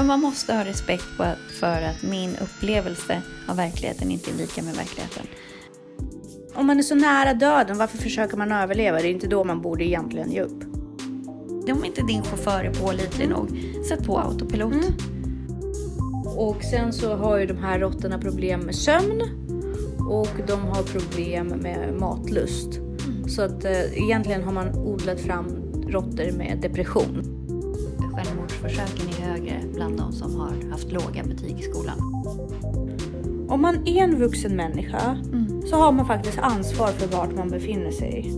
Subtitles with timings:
[0.00, 1.04] För man måste ha respekt
[1.60, 5.26] för att min upplevelse av verkligheten inte är lika med verkligheten.
[6.54, 8.98] Om man är så nära döden, varför försöker man överleva?
[8.98, 10.64] Det är inte då man borde egentligen ge upp.
[11.70, 13.48] Om inte din chaufför är pålitlig nog,
[13.88, 14.72] sätt på autopilot.
[14.72, 14.94] Mm.
[16.24, 19.22] Och sen så har ju de här råttorna problem med sömn
[20.10, 22.76] och de har problem med matlust.
[22.76, 23.28] Mm.
[23.28, 25.46] Så att eh, egentligen har man odlat fram
[25.88, 27.36] råttor med depression.
[28.14, 29.09] Självmordsförsöken
[29.80, 31.98] bland de som har haft låga betyg i skolan.
[33.48, 35.62] Om man är en vuxen människa mm.
[35.66, 38.32] så har man faktiskt ansvar för vart man befinner sig.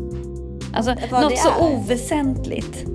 [0.72, 2.86] Alltså, något så oväsentligt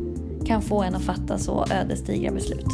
[0.46, 2.68] kan få en att fatta så ödesdigra beslut.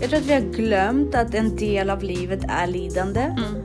[0.00, 3.20] Jag tror att vi har glömt att en del av livet är lidande.
[3.20, 3.62] Mm.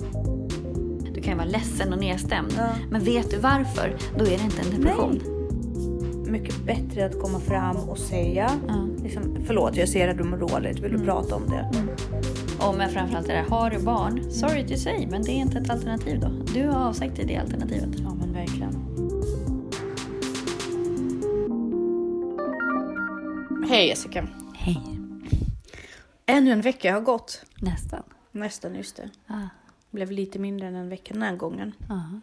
[1.14, 2.54] Du kan ju vara ledsen och nedstämd.
[2.58, 2.70] Ja.
[2.90, 3.98] Men vet du varför?
[4.18, 5.22] Då är det inte en depression.
[6.26, 6.32] Nej.
[6.32, 8.88] Mycket bättre att komma fram och säga ja.
[9.12, 11.08] Liksom, förlåt jag ser att du mår dåligt, vill du mm.
[11.08, 11.70] prata om det?
[11.78, 11.90] Mm.
[12.60, 14.32] Och men framförallt det där, har du barn?
[14.32, 16.28] Sorry to say, men det är inte ett alternativ då.
[16.54, 17.90] Du har avsagt dig det alternativet.
[17.98, 18.72] Ja men verkligen.
[23.70, 24.28] Hej Jessica.
[24.56, 24.82] Hej.
[26.26, 27.46] Ännu en vecka har gått.
[27.56, 28.04] Nästan.
[28.32, 29.10] Nästan, just det.
[29.28, 29.48] Ah.
[29.92, 31.74] Blev lite mindre än en vecka den här gången.
[31.90, 32.20] Ah.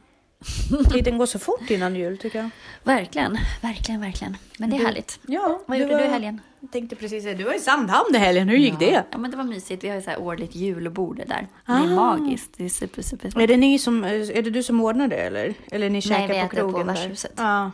[0.92, 2.50] Tiden går så fort innan jul tycker jag.
[2.82, 4.36] Verkligen, verkligen, verkligen.
[4.58, 5.20] Men det är du, härligt.
[5.26, 6.40] Ja, Vad gjorde var, du i helgen?
[6.60, 8.78] Jag tänkte precis säga, du var i Sandhamn i helgen, hur gick ja.
[8.78, 9.04] det?
[9.10, 11.48] Ja men det var mysigt, vi har ju så här årligt julbord där.
[11.64, 11.78] Ah.
[11.78, 13.40] Det är magiskt, det är super, super.
[13.40, 15.54] Är det, ni som, är det du som ordnar det eller?
[15.70, 16.86] Eller ni käkar Nej, på krogen?
[16.86, 17.32] Nej, vi äter på värdshuset.
[17.36, 17.70] Ja.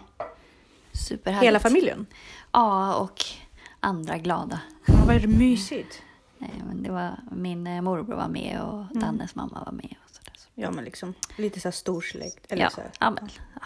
[1.08, 1.46] Superhärligt.
[1.46, 2.06] Hela familjen?
[2.52, 3.24] Ja, och
[3.80, 4.60] andra glada.
[4.86, 6.02] Ja, vad är det mysigt?
[6.38, 9.00] Nej, men det var, min morbror var med och mm.
[9.00, 9.96] Dannes mamma var med.
[10.54, 12.52] Ja, men liksom lite så här storsläkt.
[12.52, 12.90] Eller ja, så här.
[13.00, 13.60] ja, men, ja.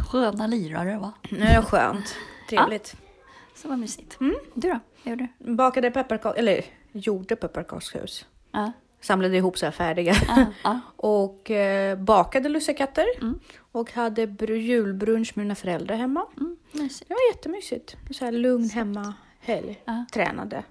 [0.00, 1.12] Sköna lirare va?
[1.30, 2.16] Ja, skönt.
[2.48, 2.96] Trevligt.
[3.00, 3.06] Ja.
[3.54, 4.20] Så vad mysigt.
[4.20, 4.36] Mm.
[4.54, 4.78] Du då?
[5.02, 5.54] Vad gjorde du?
[5.54, 8.26] Bakade pepparkakor, eller gjorde pepparkakshus.
[8.52, 8.72] Ja.
[9.00, 10.14] Samlade ihop så här färdiga.
[10.62, 13.04] Ja, och eh, bakade lussekatter.
[13.20, 13.40] Mm.
[13.72, 14.22] Och hade
[14.56, 16.26] julbrunch med mina föräldrar hemma.
[16.36, 17.96] Mm, det var jättemysigt.
[18.10, 19.82] Så här lugn hemma helg.
[20.12, 20.64] Tränade.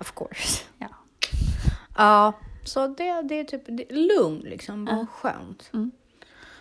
[0.00, 0.64] Of course.
[0.78, 0.88] Ja.
[1.96, 2.32] Ja,
[2.64, 4.84] så det, det är typ det är lugn liksom.
[4.84, 5.70] Bara skönt.
[5.72, 5.90] Mm.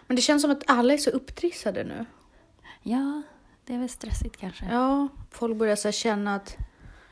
[0.08, 2.06] Men det känns som att alla är så upptrissade nu.
[2.84, 3.22] Ja,
[3.66, 4.66] det är väl stressigt kanske.
[4.72, 6.58] Ja, folk börjar så känna att,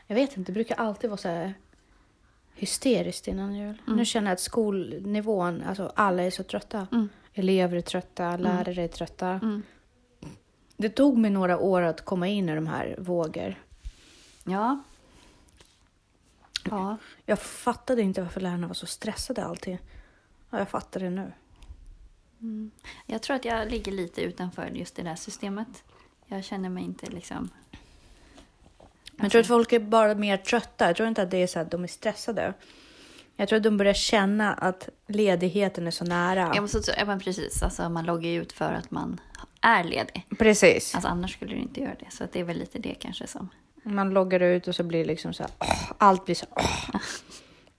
[0.08, 1.54] jag vet inte, det brukar alltid vara så här
[2.56, 3.82] hysteriskt innan jul.
[3.88, 3.98] Mm.
[3.98, 6.88] Nu känner jag att skolnivån, alltså alla är så trötta.
[6.92, 7.10] Mm.
[7.34, 8.42] Elever är trötta, mm.
[8.42, 9.28] lärare är trötta.
[9.28, 9.64] Mm.
[10.78, 13.56] Det tog mig några år att komma in i de här vågor.
[14.44, 14.80] Ja.
[16.64, 16.98] Ja.
[17.26, 19.78] Jag fattade inte varför lärarna var så stressade alltid.
[20.50, 21.32] Ja, jag fattar det nu.
[22.42, 22.72] Mm.
[23.06, 25.84] Jag tror att jag ligger lite utanför just det där systemet.
[26.28, 27.50] Jag känner mig inte liksom...
[29.22, 30.88] Jag tror att folk är bara mer trötta.
[30.88, 32.54] Jag tror inte att det är så att de är stressade.
[33.36, 36.52] Jag tror att de börjar känna att ledigheten är så nära.
[36.56, 37.64] Ja, men, så, ja, men precis.
[37.64, 39.22] Alltså, man loggar ut för att man
[39.62, 40.26] är ledig.
[40.40, 40.96] Precis.
[40.96, 42.12] Alltså, annars skulle du inte göra det.
[42.12, 43.50] Så det är väl lite det kanske som...
[43.84, 46.90] Man loggar ut och så blir det liksom så här, åh, allt blir så åh.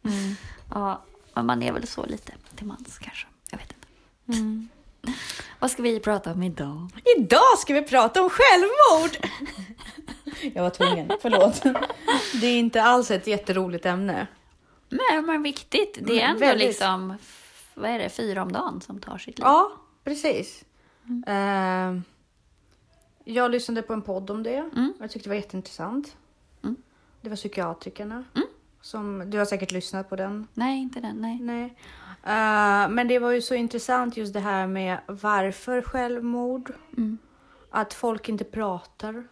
[0.05, 0.35] Mm.
[0.71, 1.03] Ja,
[1.35, 3.27] men man är väl så lite till mans kanske.
[3.51, 4.39] Jag vet inte.
[4.41, 4.69] Mm.
[5.59, 6.89] Vad ska vi prata om idag?
[7.19, 9.27] Idag ska vi prata om självmord!
[10.55, 11.63] Jag var tvungen, förlåt.
[12.41, 14.27] Det är inte alls ett jätteroligt ämne.
[14.89, 15.99] Nej, men viktigt.
[16.01, 16.69] Det är ändå Väldigt.
[16.69, 17.15] liksom,
[17.75, 19.45] vad är det, fyra om dagen som tar sitt liv.
[19.45, 19.73] Ja,
[20.05, 20.65] precis.
[21.09, 21.97] Mm.
[21.97, 22.03] Uh,
[23.25, 24.71] jag lyssnade på en podd om det.
[24.77, 24.93] Mm.
[25.01, 26.17] Jag tyckte det var jätteintressant.
[26.63, 26.77] Mm.
[27.21, 28.25] Det var psykiatrikerna.
[28.35, 28.49] Mm.
[28.81, 30.47] Som, du har säkert lyssnat på den?
[30.55, 31.17] Nej, inte den.
[31.17, 31.39] Nej.
[31.41, 31.65] nej.
[32.25, 36.73] Uh, men det var ju så intressant just det här med varför självmord.
[36.97, 37.19] Mm.
[37.71, 39.25] Att folk inte pratar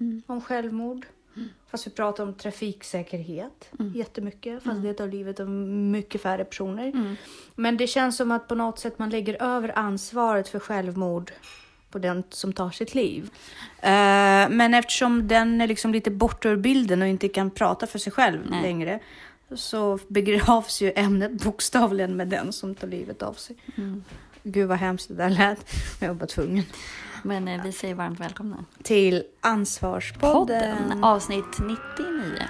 [0.00, 0.22] mm.
[0.26, 1.06] om självmord.
[1.36, 1.48] Mm.
[1.70, 3.92] Fast vi pratar om trafiksäkerhet mm.
[3.92, 4.62] jättemycket.
[4.62, 4.82] Fast mm.
[4.82, 6.88] det tar livet av mycket färre personer.
[6.88, 7.16] Mm.
[7.54, 11.32] Men det känns som att på något sätt man lägger över ansvaret för självmord
[11.92, 13.22] på den som tar sitt liv.
[13.22, 17.98] Uh, men eftersom den är liksom lite borta ur bilden och inte kan prata för
[17.98, 18.62] sig själv Nej.
[18.62, 19.00] längre
[19.54, 23.56] så begravs ju ämnet bokstavligen med den som tar livet av sig.
[23.76, 24.04] Mm.
[24.42, 25.66] Gud vad hemskt det där lät.
[26.00, 26.64] Jag var tvungen.
[27.22, 28.64] Men eh, vi säger varmt välkomna.
[28.82, 30.76] Till Ansvarspodden.
[30.78, 32.42] Podden, avsnitt 99.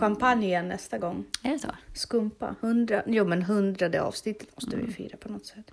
[0.00, 1.24] Champagne igen nästa gång.
[1.42, 1.68] Är det så?
[1.94, 2.54] Skumpa.
[2.60, 5.70] Hundra, jo, men hundrade avsnittet måste vi fira på något sätt.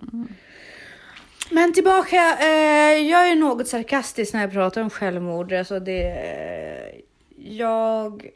[1.50, 2.38] Men tillbaka.
[2.40, 5.52] Eh, jag är något sarkastisk när jag pratar om självmord.
[5.52, 7.00] Alltså det, eh,
[7.56, 8.30] jag,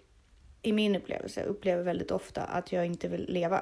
[0.63, 3.61] i min upplevelse, upplever väldigt ofta att jag inte vill leva.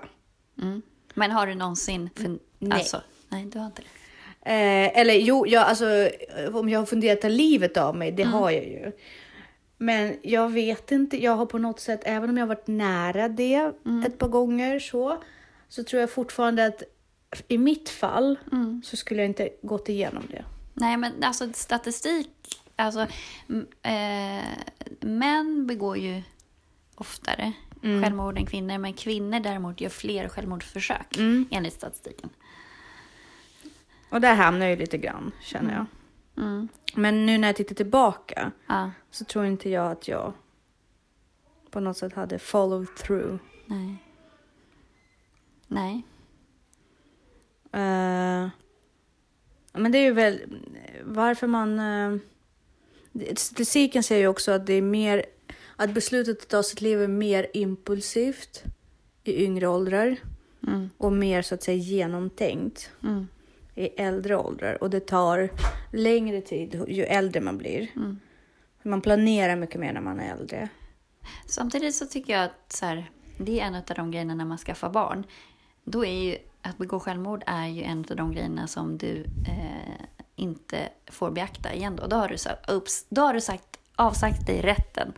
[0.63, 0.83] Mm.
[1.15, 2.11] Men har du någonsin...
[2.15, 2.79] Fun- Nej.
[2.79, 3.89] Alltså, nej, du har inte det.
[4.43, 6.11] Eh, eller jo, jag, alltså,
[6.53, 8.93] om jag har funderat livet av mig, det har jag ju.
[9.83, 13.29] Men jag vet inte, jag har på något sätt, även om jag har varit nära
[13.29, 13.73] det
[14.07, 15.23] ett par gånger så,
[15.69, 16.83] så tror jag fortfarande att
[17.49, 18.39] i mitt fall
[18.85, 20.45] så skulle jag inte gått igenom det.
[20.75, 22.31] Nej, men alltså statistik...
[22.77, 23.01] Alltså,
[23.83, 24.45] eh,
[25.01, 26.23] män begår ju
[26.95, 28.79] oftare självmord än kvinnor.
[28.79, 31.17] Men kvinnor däremot gör fler självmordsförsök
[31.51, 32.31] enligt statistiken.
[34.11, 35.87] Och där hamnar jag ju lite grann, känner jag.
[36.41, 36.69] Mm.
[36.95, 40.33] Men nu när jag tittar tillbaka Ja, så tror inte jag att jag
[41.71, 43.39] på något sätt hade follow through.
[43.67, 43.97] nej.
[45.67, 46.03] Nej.
[47.73, 48.49] Eh,
[49.73, 50.41] men det är ju väl
[51.05, 51.81] varför man...
[51.81, 52.19] Uh,
[53.37, 55.25] statistiken säger ju också att det är mer...
[55.77, 58.63] Att beslutet att ta sitt liv är mer impulsivt
[59.25, 60.17] i yngre åldrar
[60.67, 60.91] Mm.
[60.97, 63.29] och mer så att säga genomtänkt Mm.
[63.81, 64.83] I äldre åldrar.
[64.83, 65.51] Och det tar
[65.93, 67.89] längre tid ju äldre man blir.
[67.97, 68.21] Mm.
[68.83, 70.69] Man planerar mycket mer när man är äldre.
[71.47, 74.59] Samtidigt så tycker jag att så här, det är en av de grejerna när man
[74.59, 75.25] skaffar barn.
[75.85, 80.07] Då är ju att begå självmord är ju en av de grejerna som du eh,
[80.37, 82.07] inte får beakta igen då.
[82.07, 85.13] Då har du, sagt, ups, då har du sagt, avsagt dig rätten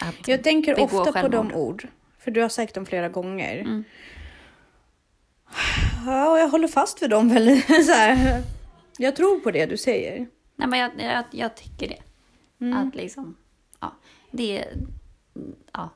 [0.00, 1.52] att Jag tänker begå ofta på självmord.
[1.52, 1.88] de ord,
[2.18, 3.58] för du har sagt dem flera gånger.
[3.58, 3.84] Mm.
[6.06, 8.42] Ja, och jag håller fast vid dem väldigt så här.
[8.98, 10.26] Jag tror på det du säger.
[10.56, 12.02] Nej, men jag, jag, jag tycker det.
[12.64, 12.78] Mm.
[12.88, 13.36] Att liksom,
[13.80, 13.92] ja,
[14.30, 14.64] det,
[15.72, 15.88] ja,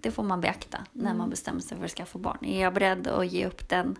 [0.00, 1.18] det får man beakta när Mm.
[1.18, 2.44] man bestämmer sig för att skaffa barn.
[2.44, 3.96] Är jag beredd att ge upp den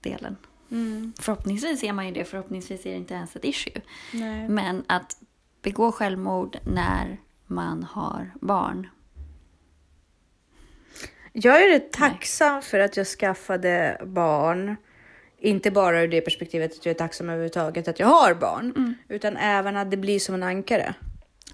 [0.00, 0.36] delen?
[0.70, 1.12] Mm.
[1.18, 3.80] Förhoppningsvis är man ju det, förhoppningsvis är det inte ens ett issue.
[4.12, 4.48] Nej.
[4.48, 5.16] Men att
[5.62, 8.88] begå självmord när man har barn.
[11.32, 14.76] Jag är rätt tacksam för att jag skaffade barn.
[15.38, 18.94] Inte bara ur det perspektivet att jag är tacksam överhuvudtaget att jag har barn, Mm.
[19.08, 20.94] utan även att det blir som en ankare.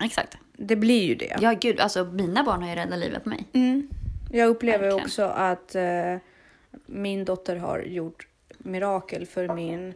[0.04, 0.36] Exakt.
[0.56, 1.36] Det blir ju det.
[1.40, 3.44] Ja, gud, alltså mina barn har ju räddat livet på mig.
[3.52, 3.88] Mm.
[4.32, 5.04] Jag upplever Verkligen.
[5.04, 6.16] också att eh,
[6.86, 8.26] min dotter har gjort
[8.58, 9.94] mirakel för min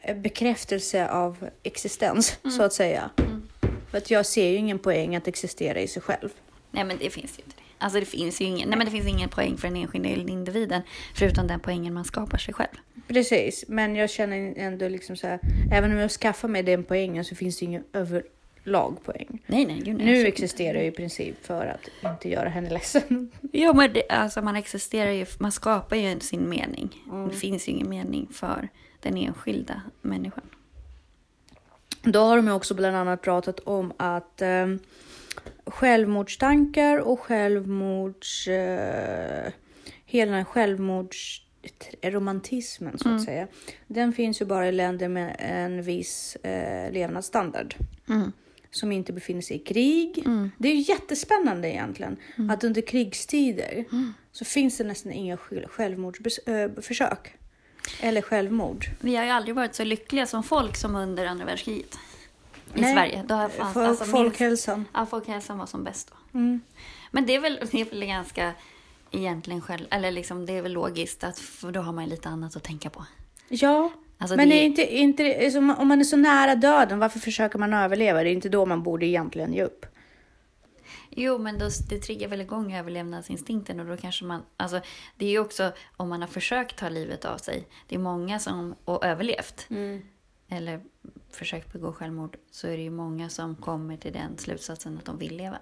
[0.00, 2.56] eh, bekräftelse av existens, Mm.
[2.56, 3.10] så att säga.
[3.90, 6.28] För att jag ser ju ingen poäng att existera i sig själv.
[6.70, 7.62] Nej, men det finns ju inte det.
[7.78, 10.82] Alltså det finns ju ingen, nej, men det finns ingen poäng för den enskilda individen
[11.14, 12.76] förutom den poängen man skapar sig själv.
[13.08, 15.38] Precis, men jag känner ändå liksom så här,
[15.72, 19.42] även om jag skaffar mig den poängen så finns det ingen överlag poäng.
[19.46, 20.06] Nej, nej, gud, nej.
[20.06, 23.30] Nu existerar jag i princip för att inte göra henne ledsen.
[23.52, 27.02] Jo, men det, alltså man existerar ju, man skapar ju sin mening.
[27.30, 28.68] Det finns ju ingen mening för
[29.00, 30.44] den enskilda människan.
[32.02, 34.66] Då har de ju också bland annat pratat om att eh,
[35.66, 38.48] självmordstankar och självmords...
[38.48, 39.52] Eh,
[40.08, 43.48] hela den självmordsromantismen så att säga.
[43.86, 47.74] Den finns ju bara i länder med en viss eh, levnadsstandard.
[48.08, 48.32] Mm.
[48.70, 50.24] Som inte befinner sig i krig.
[50.58, 52.16] Det är ju jättespännande egentligen.
[52.50, 53.84] Att under krigstider
[54.32, 57.34] så finns det nästan inga själv- självmordsförsök.
[58.00, 58.86] Eller självmord.
[59.00, 61.98] Vi har ju aldrig varit så lyckliga som folk som under andra världskriget.
[62.76, 63.24] I Nej, Sverige.
[63.28, 64.84] Då har För alltså, minst- folkhälsan.
[64.94, 66.38] Ja, folkhälsan var som bäst då.
[66.38, 66.60] Mm.
[67.10, 68.52] Men det är väl, det är väl ganska
[69.10, 72.28] egentligen själv, eller liksom det är väl logiskt att för då har man ju lite
[72.28, 73.06] annat att tänka på.
[73.48, 77.18] Ja, Alltså men det- är inte, inte, alltså, om man är så nära döden, varför
[77.18, 78.22] försöker man överleva?
[78.22, 79.86] Det är inte då man borde egentligen ge upp.
[81.10, 84.42] Jo, men då, det triggar väl igång överlevnadsinstinkten och då kanske man...
[84.56, 84.80] Alltså,
[85.16, 87.68] det är ju också om man har försökt ta livet av sig.
[87.88, 88.74] Det är många som...
[88.84, 89.66] Och överlevt.
[90.48, 90.80] Eller
[91.30, 92.36] försökt begå självmord.
[92.50, 95.58] Så är det ju många som kommer till den slutsatsen att de vill leva.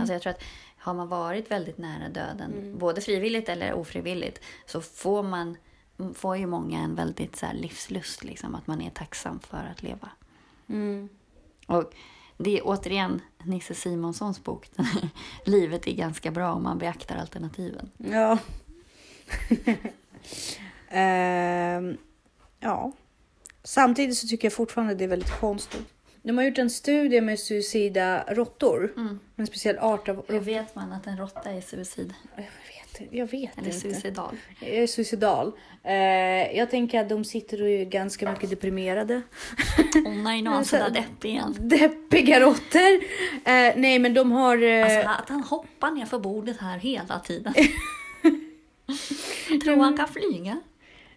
[0.00, 0.42] Alltså jag tror att
[0.78, 5.56] har man varit väldigt nära döden, både frivilligt eller ofrivilligt, så får man
[6.14, 9.82] får ju många en väldigt så här livslust, liksom, att man är tacksam för att
[9.82, 10.10] leva.
[11.66, 11.94] Och
[12.36, 14.70] det är återigen Nisse Simonssons bok.
[15.44, 17.90] Livet är ganska bra om man beaktar alternativen.
[17.96, 18.38] Ja.
[20.92, 21.96] Ehm,
[22.60, 22.92] ja.
[23.64, 25.86] Samtidigt så tycker jag fortfarande det är väldigt konstigt.
[26.22, 28.92] De har gjort en studie med suicida råttor.
[28.96, 29.18] Mm.
[29.36, 32.14] En speciell art av Hur vet man att en råtta är suicid?
[32.36, 33.80] Jag vet, jag vet Eller inte.
[33.80, 34.36] suicidal?
[34.60, 35.52] Jag är suicidal.
[35.82, 35.92] Eh,
[36.56, 39.22] jag tänker att de sitter och är ganska mycket deprimerade.
[40.06, 41.54] Åh nej, nu är han sådär deppig igen.
[41.58, 42.92] Deppiga råttor.
[43.44, 44.62] Eh, nej, men de har...
[44.62, 47.54] Eh, Alltså att han hoppar ner för bordet här hela tiden.
[49.64, 50.60] Tror han kan flyga.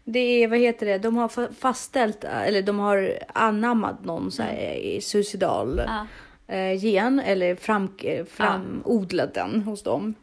[0.04, 4.44] Det är, vad heter det, de har fa- fastställt, eller de har anammat någon så
[4.44, 6.08] här, eh, suicidal Ja.
[6.56, 10.14] eh, gen, eller fram, eh, framodlat den hos dem.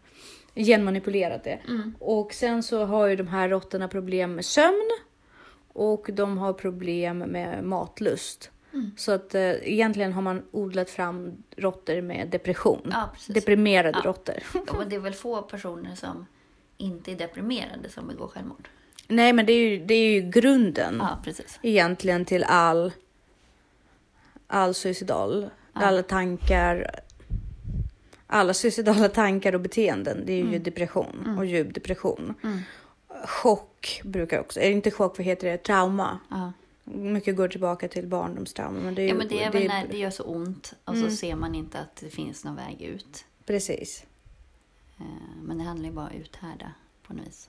[0.54, 1.58] Genmanipulerat det.
[1.68, 1.94] Mm.
[2.00, 4.90] Och sen så har ju de här råttorna problem med sömn
[5.72, 8.50] och de har problem med matlust.
[8.72, 8.90] Mm.
[8.96, 12.88] Så att eh, egentligen har man odlat fram råttor med depression.
[12.92, 13.10] Ja.
[13.34, 14.10] Deprimerade Ja.
[14.10, 14.34] råttor.
[14.54, 16.26] Ja, men det är väl få personer som
[16.76, 18.68] inte är deprimerade som begår självmord.
[19.10, 21.58] Nej, men det är ju, det är ju grunden Ja, precis.
[21.62, 22.92] egentligen till all,
[24.46, 25.80] all suicidal, Ja.
[25.80, 26.90] alla tankar,
[28.26, 30.22] alla suicidala tankar och beteenden.
[30.26, 32.34] Det är ju depression och djup depression.
[32.42, 32.58] Mm.
[33.26, 36.18] Chock brukar också, eller inte chock, vad heter det, trauma.
[36.30, 36.52] Ja.
[36.84, 38.80] Mycket går tillbaka till barndomstrauma.
[38.80, 41.10] Men det är, ja, men det är väl när det gör så ont och så
[41.10, 43.24] ser man inte att det finns någon väg ut.
[43.46, 44.04] Precis.
[44.98, 45.04] Eh,
[45.42, 46.72] Men det handlar ju bara om att uthärda
[47.06, 47.48] på något vis.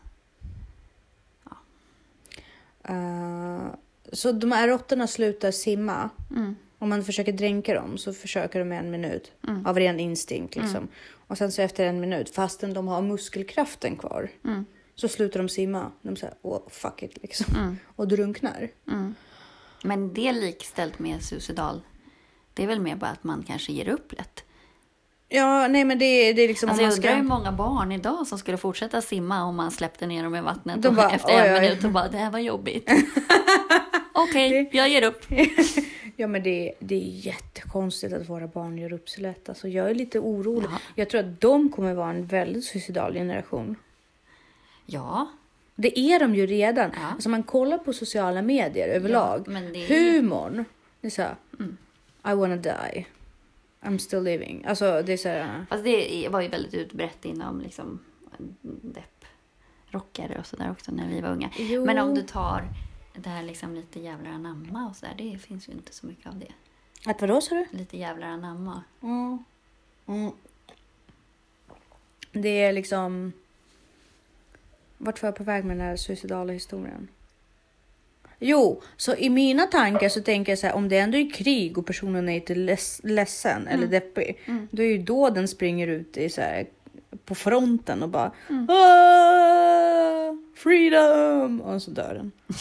[2.84, 3.66] Eh,
[4.14, 6.10] så de här råttorna slutar simma.
[6.32, 6.56] Mm.
[6.80, 9.66] Om man försöker dränka dem så försöker de med en minut Mm.
[9.66, 10.56] av ren instinkt.
[10.56, 10.88] Liksom.
[11.28, 14.66] Och sen så efter en minut, fastän de har muskelkraften kvar, Mm.
[14.96, 15.92] så slutar de simma.
[16.02, 17.56] De säger oh, fuck it liksom.
[17.56, 17.78] Mm.
[17.96, 18.70] Och drunknar.
[18.88, 19.16] Mm.
[19.84, 21.82] Men det är likställt med suicidal.
[22.54, 24.44] Det är väl mer bara att man kanske ger upp lätt.
[25.34, 27.36] Ja, nej men det, är- det är liksom Alltså om jag man undrar hur ska...
[27.36, 30.96] många barn idag som skulle fortsätta simma om man släppte ner dem i vattnet De
[30.96, 31.62] bara, efter en oj.
[31.62, 32.90] minut och bara det här var jobbigt.
[34.14, 35.26] Okej, jag ger upp.
[36.18, 39.50] Ja men det, det är jättekonstigt att våra barn gör upp så lätt.
[39.50, 40.68] Alltså, jag är lite orolig.
[40.72, 40.78] Ja.
[40.96, 43.76] Jag tror att de kommer vara en väldigt suicidal generation.
[44.86, 45.28] Ja,
[45.76, 46.92] Det är de ju redan.
[46.94, 47.08] Ja.
[47.14, 49.48] Alltså man kollar på sociala medier överlag.
[49.48, 50.66] men det Humorn.
[51.02, 51.78] Det är så här, Mm.
[52.28, 53.06] I wanna die.
[53.82, 54.66] I'm still living.
[54.66, 58.00] Alltså det är så här, fast det var ju väldigt utbrett inom liksom
[58.82, 59.26] depp,
[59.88, 61.52] rockare och sådär också när vi var unga.
[61.58, 61.86] Jo.
[61.86, 62.64] Men om du tar
[63.16, 66.40] det här liksom lite jävlar anamma och sådär, det finns ju inte så mycket av
[66.40, 66.52] det.
[67.06, 67.68] Att vadå sa du?
[67.78, 68.84] Lite jävlar anamma.
[69.02, 69.44] Mm.
[70.06, 70.32] Mm.
[72.32, 73.34] Det är liksom...
[74.98, 77.08] Vart var jag på väg med den här suicidala historien?
[78.44, 81.78] Jo, så i mina tankar så tänker jag så här, om det ändå är krig
[81.78, 84.68] och personen är lite less, ledsen eller deppig, Mm.
[84.72, 86.68] då är ju då den springer ut i så här,
[87.26, 88.68] på fronten och bara Mm.
[88.70, 92.32] "Ah, freedom och så dör den.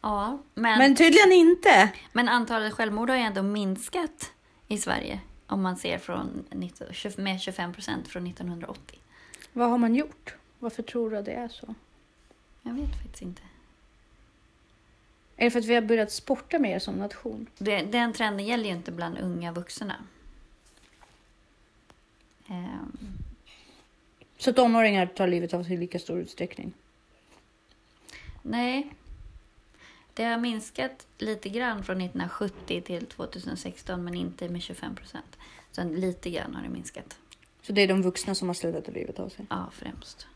[0.00, 1.88] Ja, men, Men tydligen inte.
[2.12, 4.30] men antalet självmord har ju ändå minskat
[4.68, 5.20] i Sverige.
[5.46, 8.98] Om man ser från 19, med 25 procent från 1980.
[9.52, 10.34] Vad har man gjort?
[10.58, 11.74] Varför tror du att det är så?
[12.62, 13.42] Jag vet faktiskt inte.
[15.36, 17.46] Är det för att vi har börjat sporta mer som nation?
[17.58, 19.94] Det, den trenden gäller ju inte bland unga vuxna.
[22.48, 22.96] Ehm,
[24.38, 26.72] Så tonåringar tar livet av sig i lika stor utsträckning?
[28.42, 28.90] nej.
[30.14, 35.36] Det har minskat lite grann från 1970 till 2016 men inte med 25 procent.
[35.72, 37.18] Så lite grann har det minskat.
[37.62, 39.46] Så det är de vuxna som har slutat ta livet av sig?
[39.50, 40.26] Ja, främst.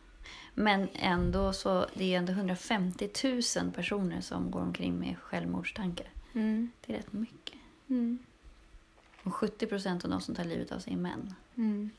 [0.55, 6.07] Men ändå så, det är ändå 150 000 personer som går omkring med självmordstankar.
[6.35, 6.71] Mm.
[6.87, 7.59] Det är rätt mycket.
[7.89, 8.19] Mm.
[9.23, 11.35] Och 70 procent av de som tar livet av sig är män.
[11.57, 11.91] Mm.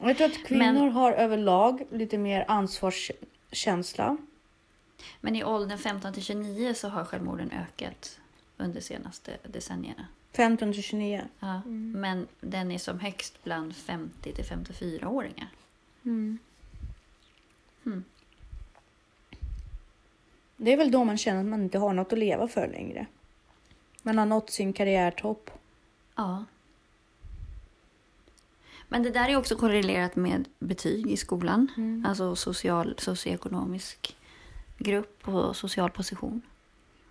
[0.00, 4.16] Jag tror att kvinnor Men- har överlag lite mer ansvarskänsla.
[5.20, 8.20] Men i åldern 15 till 29 så har självmorden ökat
[8.56, 10.06] under de senaste decennierna.
[10.32, 11.22] 15 till 29.
[11.40, 11.62] Ja.
[11.66, 15.48] Men den är som högst bland 50 till 54-åringar.
[16.08, 16.38] Mm.
[17.86, 18.04] Mm.
[20.56, 23.06] Det är väl då man känner att man inte har något att leva för längre.
[24.02, 25.50] Man har nått sin karriärtopp.
[26.14, 26.44] Ja.
[28.88, 31.68] Men det där är också korrelerat med betyg i skolan.
[31.76, 32.06] Mm.
[32.08, 34.16] Alltså social, socioekonomisk
[34.78, 36.42] grupp och social position.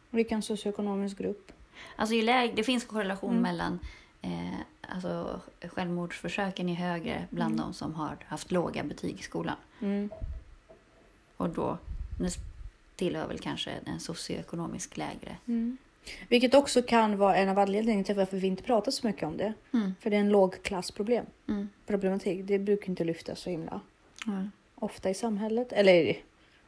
[0.09, 1.51] Vilken socioekonomisk grupp?
[1.95, 3.41] Alltså ju lägre, det finns korrelation Mm.
[3.41, 3.79] mellan
[4.21, 7.65] eh, alltså, självmordsförsöken är högre bland Mm.
[7.65, 9.55] de som har haft låga betyg i skolan.
[9.81, 10.09] Mm.
[11.37, 11.77] Och då
[12.95, 15.37] tillhör väl kanske en socioekonomisk lägre.
[15.45, 15.77] Mm.
[16.29, 19.37] Vilket också kan vara en av anledningarna till varför vi inte pratar så mycket om
[19.37, 19.53] det.
[19.73, 19.95] Mm.
[19.99, 21.25] För det är en lågklassproblem.
[21.47, 21.69] Mm.
[21.85, 22.41] Problematik.
[22.47, 23.81] Det brukar inte lyftas så himla
[24.27, 24.51] Mm.
[24.75, 25.73] ofta i samhället.
[25.73, 26.17] Eller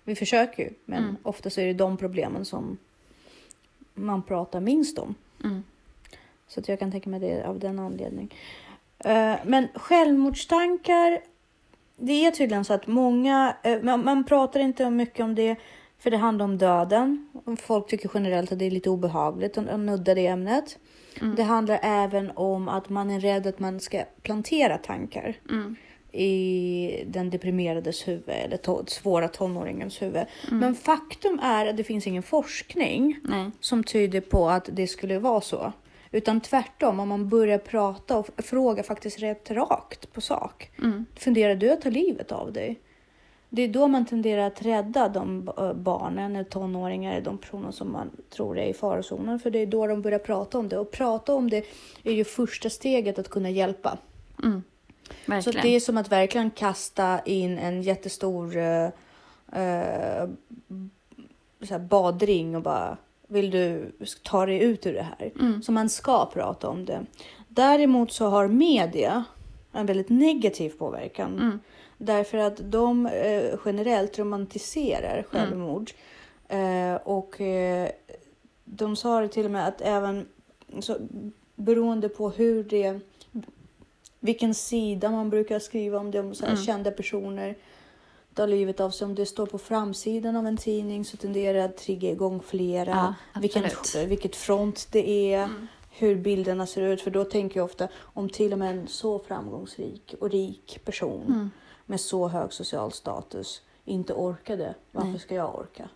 [0.03, 1.17] vi försöker ju, men Mm.
[1.23, 2.77] ofta så är det de problemen som
[3.93, 5.15] man pratar minst om.
[6.49, 8.29] Så att jag kan tänka mig det av den anledningen.
[9.05, 11.21] Eh, men självmordstankar,
[11.97, 15.55] det är tydligen så att många, eh, man, pratar inte mycket om det
[15.99, 17.29] för det handlar om döden.
[17.61, 20.77] Folk tycker generellt att det är lite obehagligt att att nudda det ämnet.
[21.21, 21.35] Mm.
[21.35, 25.75] Det handlar även om att man är rädd att man ska plantera tankar Mm.
[26.11, 30.25] i den deprimerades huvud eller to- svåra tonåringens huvud.
[30.47, 30.59] Mm.
[30.59, 33.51] Men faktum är att det finns ingen forskning Nej.
[33.59, 35.73] som tyder på att det skulle vara så.
[36.11, 40.71] Utan tvärtom, om man börjar prata och fråga faktiskt rätt rakt på sak.
[40.77, 41.05] Mm.
[41.15, 42.79] Funderar du att ta livet av dig?
[43.49, 48.09] Det är då man tenderar att rädda de barnen, eller tonåringar, de personer som man
[48.29, 49.39] tror är i farozonen.
[49.39, 50.77] För det är då de börjar prata om det.
[50.77, 51.65] Och prata om det
[52.03, 53.97] är ju första steget att kunna hjälpa.
[54.43, 54.63] Mm.
[55.41, 58.51] Så det är som att verkligen kasta in en jättestor
[61.69, 62.97] här badring och bara
[63.29, 63.91] vill du
[64.23, 65.31] ta dig ut ur det här?
[65.39, 65.61] Mm.
[65.63, 67.05] Så man ska prata om det.
[67.47, 69.23] Däremot så har media
[69.71, 71.39] en väldigt negativ påverkan.
[71.39, 71.59] Mm.
[71.97, 75.23] Därför att de eh, generellt romantiserar Mm.
[75.23, 75.91] självmord.
[76.47, 77.89] Eh, och eh,
[78.65, 80.25] de sa det till och med att även
[80.79, 80.97] så,
[81.55, 82.99] beroende på hur det
[84.19, 86.57] vilken sida man brukar skriva om det, om så Mm.
[86.57, 87.55] kända personer
[88.33, 89.05] tar livet av sig.
[89.05, 92.89] Om det står på framsidan av en tidning så tenderar det att trigga igång flera.
[93.33, 93.63] Ja, vilken,
[94.07, 95.67] vilket front det är, Mm.
[95.91, 97.01] hur bilderna ser ut.
[97.01, 101.25] För då tänker jag ofta om till och med en så framgångsrik och rik person
[101.27, 101.51] Mm.
[101.85, 104.75] med så hög social status inte orkade.
[104.91, 105.19] Varför Nej.
[105.19, 105.89] ska jag orka?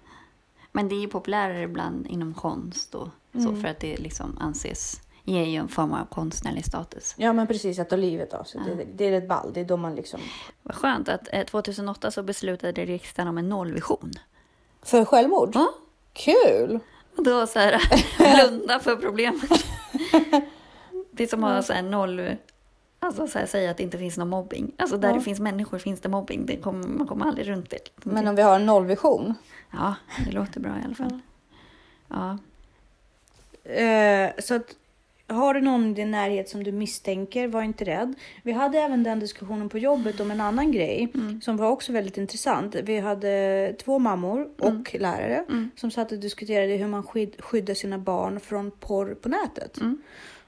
[0.71, 3.61] Men det är ju populärare ibland inom konst och så Mm.
[3.61, 7.13] för att det liksom anses ge ju en form av konstnärlig status.
[7.17, 8.61] Ja men precis, att ta livet av sig.
[8.67, 8.73] Ja.
[8.75, 9.53] Det, det är ett ball.
[9.53, 10.19] Det är då man liksom...
[10.63, 14.11] Vad skönt att eh, 2008 så beslutade riksdagen om en nollvision.
[14.81, 15.51] För självmord?
[15.53, 15.73] Ja.
[16.13, 16.79] Kul!
[17.17, 17.81] Och då så här,
[18.47, 19.65] blunda för problemet.
[21.11, 22.35] Det är som att ha så här noll...
[22.99, 24.71] Alltså så här, säga att det inte finns någon mobbing.
[24.77, 25.15] Alltså där Ja.
[25.15, 26.45] det finns människor finns det mobbing.
[26.45, 27.89] Det kommer, man kommer aldrig runt det.
[28.03, 29.33] Men om vi har en nollvision.
[29.71, 31.19] Ja, det låter bra i alla fall.
[32.07, 32.37] Ja.
[33.71, 34.75] Eh, så att
[35.27, 38.13] har du någon i din närhet som du misstänker, var inte rädd.
[38.43, 41.41] Vi hade även den diskussionen på jobbet om en annan grej Mm.
[41.41, 42.75] som var också väldigt intressant.
[42.83, 45.71] Vi hade två mammor och lärare Mm.
[45.75, 49.77] som satt och diskuterade hur man skyd- skyddar sina barn från porr på nätet.
[49.77, 50.01] Mm.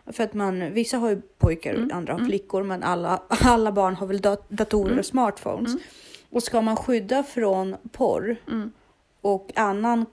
[0.06, 1.98] För att man, vissa har ju pojkar och Mm.
[1.98, 2.30] andra har Mm.
[2.30, 5.00] flickor men alla, alla barn har väl dat- datorer Mm.
[5.00, 5.70] och smartphones.
[5.72, 5.82] Mm.
[6.30, 8.72] Och ska man skydda från porr Mm.
[9.22, 10.06] och annan,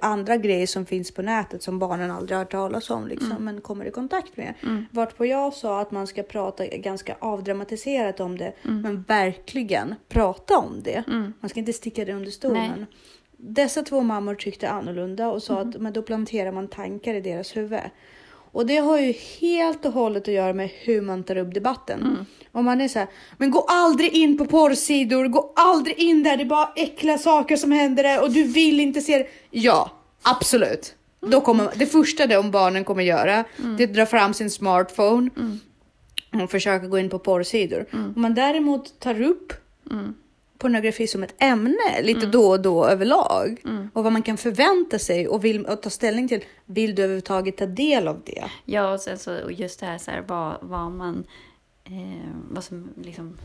[0.00, 3.44] andra grejer som finns på nätet som barnen aldrig har hört talas om liksom, Mm.
[3.44, 4.54] men kommer i kontakt med.
[4.62, 4.84] Mm.
[4.90, 8.80] Vartpå jag sa att man ska prata ganska avdramatiserat om det, Mm.
[8.82, 11.04] men verkligen prata om det.
[11.08, 11.32] Mm.
[11.40, 12.86] Man ska inte sticka det under stolen.
[13.36, 15.68] Dessa två mammor tyckte annorlunda och sa Mm.
[15.68, 17.80] att men då planterar man tankar i deras huvud.
[18.52, 22.00] Och det har ju helt och hållet att göra med hur man tar upp debatten.
[22.00, 22.26] Mm.
[22.52, 26.36] Om man är så här, men gå aldrig in på porrsidor, gå aldrig in där,
[26.36, 29.26] det är bara äckliga saker som händer där och du vill inte se det.
[29.50, 29.90] Ja,
[30.22, 30.94] absolut.
[31.20, 33.44] Då kommer, det första de barnen kommer göra,
[33.76, 35.30] det är att dra fram sin smartphone
[36.32, 36.44] Mm.
[36.44, 37.86] och försöka gå in på porrsidor.
[37.92, 38.12] Mm.
[38.16, 39.52] Om man däremot tar upp
[39.90, 40.14] Mm.
[40.62, 43.90] Pornografi som ett ämne lite då och då överlag Mm.
[43.94, 46.44] och vad man kan förvänta sig och, vill, och ta ställning till.
[46.66, 48.44] Vill du överhuvudtaget ta del av det?
[48.64, 51.24] Ja, och sen så och just det här, så här vad, vad man...
[51.84, 53.38] Eh, vad som liksom...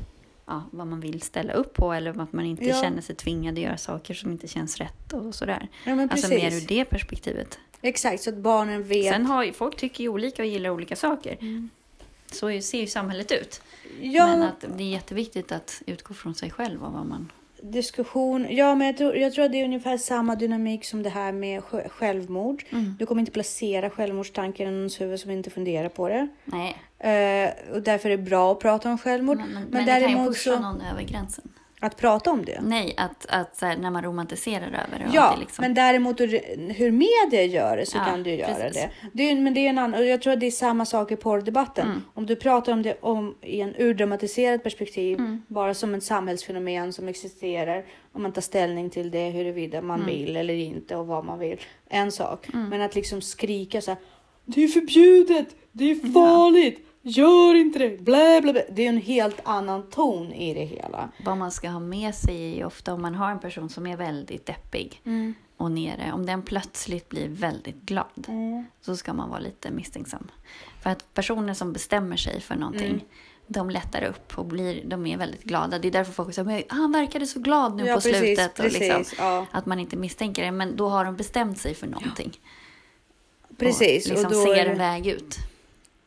[0.50, 2.82] Ja, vad man vill ställa upp på eller att man inte Ja.
[2.82, 5.68] känner sig tvingad att göra saker som inte känns rätt och sådär.
[5.86, 7.60] Ja, men Alltså mer ur det perspektivet.
[7.82, 9.14] Exakt, så att barnen vet.
[9.14, 11.38] Sen har ju folk tycker ju olika och gillar olika saker.
[12.32, 13.62] Så ser ju samhället ut.
[14.02, 17.32] ja, Men att det är jätteviktigt att utgå från sig själv och vad man...
[17.62, 18.48] diskussion.
[18.50, 21.32] Ja, men jag tror, jag tror att det är ungefär samma dynamik som det här
[21.32, 22.64] med sj- självmord.
[22.70, 22.96] Mm.
[23.00, 26.28] Du kommer inte placera självmordstankar i någons huvud som inte funderar på det.
[26.46, 29.38] Nej, Eh, och därför är det bra att prata om självmord.
[29.38, 31.50] men, men, men men det kan ju däremot pusha så- någon över gränsen.
[31.80, 32.60] Att prata om det.
[32.62, 35.10] Nej, att, att här, när man romantiserar över det.
[35.14, 38.82] Ja, det liksom, men däremot hur, media gör det så Ja, kan du göra precis.
[38.82, 38.90] det.
[39.14, 41.12] det är, men det är en annan, och jag tror att det är samma sak
[41.12, 41.88] i porrdebatten.
[41.88, 42.02] Mm.
[42.14, 45.42] Om du pratar om det om, i en urdramatiserad perspektiv, Mm.
[45.48, 50.12] bara som ett samhällsfenomen som existerar, om man tar ställning till det huruvida man Mm.
[50.16, 51.58] vill eller inte och vad man vill.
[51.90, 52.50] En sak.
[52.54, 52.70] Mm.
[52.70, 54.00] Men att liksom skrika så här,
[54.46, 58.66] det är förbjudet, det är farligt, gör inte det, blä, blä, blä.
[58.72, 61.10] Det är en helt annan ton i det hela.
[61.26, 63.98] Vad man ska ha med sig är ofta om man har en person som är
[63.98, 65.02] väldigt deppig
[65.58, 66.12] och nere.
[66.14, 68.66] Om den plötsligt blir väldigt glad Mm.
[68.82, 70.28] så ska man vara lite misstänksam.
[70.84, 73.02] För att personer som bestämmer sig för någonting Mm.
[73.48, 75.80] de lättar upp och blir, de är väldigt glada.
[75.80, 78.52] Det är därför folk säger men han verkade så glad nu Ja, på precis, slutet.
[78.60, 79.46] Och precis, liksom, ja.
[79.52, 80.52] Att man inte misstänker det.
[80.52, 82.40] Men då har de bestämt sig för någonting.
[83.58, 85.38] Precis, Och och liksom då ser en väg ut.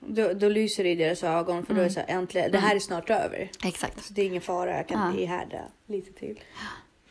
[0.00, 2.58] Då, då lyser det i deras ögon för då är det så här, äntligen, det
[2.58, 3.50] här är snart över.
[3.64, 4.04] Exakt.
[4.04, 5.26] Så det är ingen fara, jag kan Ja.
[5.26, 6.40] härda lite till.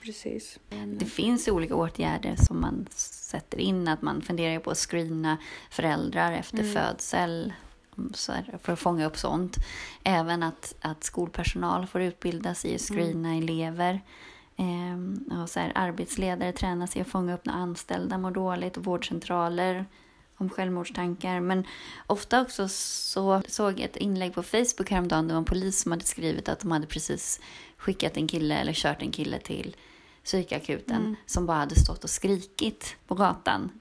[0.02, 0.60] Precis.
[0.99, 3.88] Det finns olika åtgärder som man sätter in.
[3.88, 5.38] Att man funderar på att screena
[5.71, 6.73] föräldrar efter Mm.
[6.73, 7.54] födsel
[8.28, 9.58] här, för att fånga upp sånt.
[10.04, 13.43] Även att, att skolpersonal får utbildas i att screena Mm.
[13.43, 14.02] elever.
[14.58, 18.78] Ehm, och så här, arbetsledare tränas i att fånga upp när anställda mår dåligt.
[18.78, 19.86] Och vårdcentraler
[20.39, 21.39] om självmordstankar.
[21.39, 21.63] Men
[22.08, 25.28] ofta också så såg jag ett inlägg på Facebook häromdagen.
[25.28, 27.39] Det var en polis som hade skrivit att de hade precis
[27.78, 29.75] skickat en kille eller kört en kille till
[30.23, 31.15] psykakuten Mm.
[31.25, 33.71] som bara hade stått och skrikit på gatan.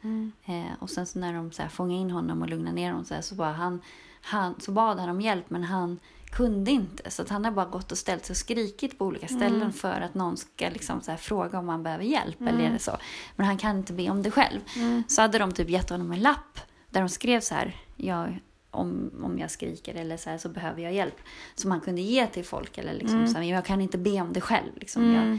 [0.45, 3.05] Eh, och sen så när de så här fångade in honom och lugnade ner honom
[3.05, 3.81] så, här, så, bara han,
[4.23, 5.99] han, så bad han om hjälp men han
[6.31, 7.11] kunde inte.
[7.11, 10.01] Så att han har bara gått och ställt sig och skrikit på olika ställen för
[10.01, 12.41] att någon ska liksom så här fråga om han behöver hjälp.
[12.41, 12.97] Eller är det så.
[13.37, 14.61] Men han kan inte be om det själv.
[15.09, 16.61] Så hade de typ gett honom en lapp
[16.91, 17.77] där de skrev så här.
[17.97, 21.17] Jag, om, om jag skriker eller så här så behöver jag hjälp.
[21.55, 22.79] Som han kunde ge till folk.
[22.79, 24.73] Eller liksom så här, jag kan inte be om det själv.
[24.77, 25.15] Liksom.
[25.15, 25.39] Jag,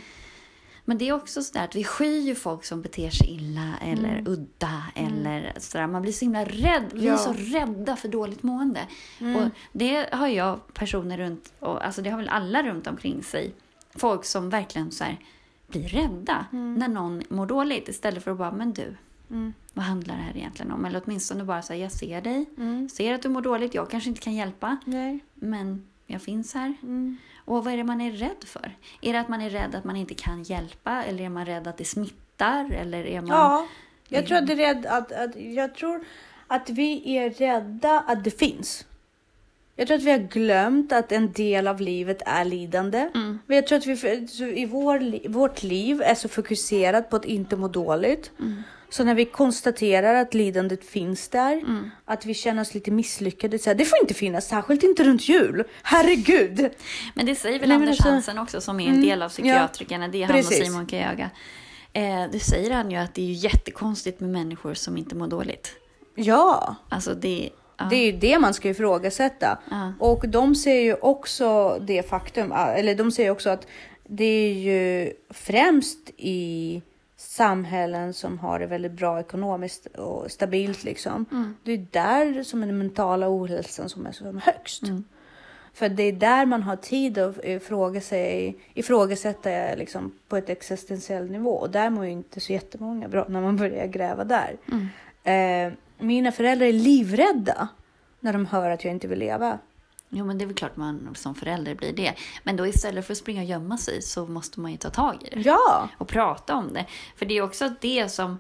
[0.90, 4.24] men det är också så där att vi skyr folk som beter sig illa eller
[4.28, 4.84] udda.
[4.96, 5.88] Eller sådär.
[5.88, 6.86] Man blir så himla rädd.
[6.94, 7.18] Vi är Ja.
[7.18, 8.80] så rädda för dåligt mående.
[9.20, 13.54] Och det har jag personer runt, och, alltså det har väl alla runt omkring sig.
[13.96, 15.18] Folk som verkligen så här,
[15.68, 17.88] blir rädda när någon mår dåligt.
[17.90, 18.96] Istället för att bara, men du,
[19.74, 20.86] vad handlar det här egentligen om?
[20.86, 22.46] Eller åtminstone bara säga, jag ser dig.
[22.92, 23.74] Ser att du mår dåligt.
[23.74, 24.78] Jag kanske inte kan hjälpa.
[24.86, 25.20] Nej.
[25.36, 26.74] Men jag finns här.
[27.50, 28.78] Och vad är det man är rädd för?
[29.02, 31.04] Är det att man är rädd att man inte kan hjälpa?
[31.04, 32.72] Eller är man rädd att det smittar?
[32.72, 33.30] Eller är man...
[33.30, 33.68] Ja,
[34.08, 36.06] jag tror att, det är rädd, att, att, jag tror
[36.48, 38.86] att vi är rädda att det finns.
[39.76, 43.10] Jag tror att vi har glömt att en del av livet är lidande.
[43.16, 43.40] Mm.
[43.48, 47.68] Jag tror att vi i vår, vårt liv är så fokuserat på att inte må
[47.68, 48.32] dåligt.
[48.40, 48.64] Mm.
[48.92, 51.90] Så när vi konstaterar att lidandet finns där, Mm.
[52.06, 53.60] att vi känner oss lite misslyckade.
[53.60, 55.64] Så här, det får inte finnas, särskilt inte runt jul.
[55.84, 56.70] Herregud!
[57.14, 60.08] Men det säger väl Nej, Anders alltså- Hansen också, som är en del av psykiatrikerna.
[60.08, 60.60] Det är han Precis.
[60.60, 61.30] och Simon Kayaga.
[61.94, 65.28] Eh, det säger han ju att det är ju jättekonstigt med människor som inte mår
[65.28, 65.72] dåligt.
[66.16, 67.50] Ja, Alltså det...
[67.78, 67.86] Ja.
[67.90, 69.60] Det är ju det man ska ifrågasätta.
[69.72, 69.94] Ja.
[70.00, 73.68] Och de ser ju också det faktum, eller de säger också att
[74.08, 76.82] det är ju främst i
[77.20, 81.26] samhällen som har det väldigt bra ekonomiskt och stabilt liksom.
[81.64, 84.84] Det är där som den mentala ohälsan som är som högst.
[85.74, 91.32] För det är där man har tid att ifråga sig, ifrågasätta liksom, på ett existentiell
[91.32, 91.52] nivå.
[91.52, 94.58] Och där mår ju inte så jättemånga bra när man börjar gräva där.
[95.24, 97.68] Eh, mina föräldrar är livrädda
[98.20, 99.60] när de hör att jag inte vill leva.
[100.10, 102.14] Jo, men det är väl klart man som förälder blir det.
[102.44, 105.24] Men då istället för att springa och gömma sig så måste man ju ta tag
[105.24, 105.42] i det.
[105.42, 106.86] Ja, och prata om det.
[107.16, 108.38] För det är också det som,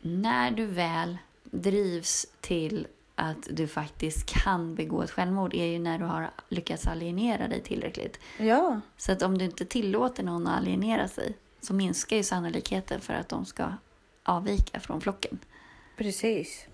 [0.00, 5.98] när du väl drivs till att du faktiskt kan begå ett självmord är ju när
[5.98, 8.18] du har lyckats alienera dig tillräckligt.
[8.38, 13.00] ja, Så att om du inte tillåter någon att alienera sig så minskar ju sannolikheten
[13.00, 13.72] för att de ska
[14.22, 15.38] avvika från flocken.
[15.96, 16.66] precis.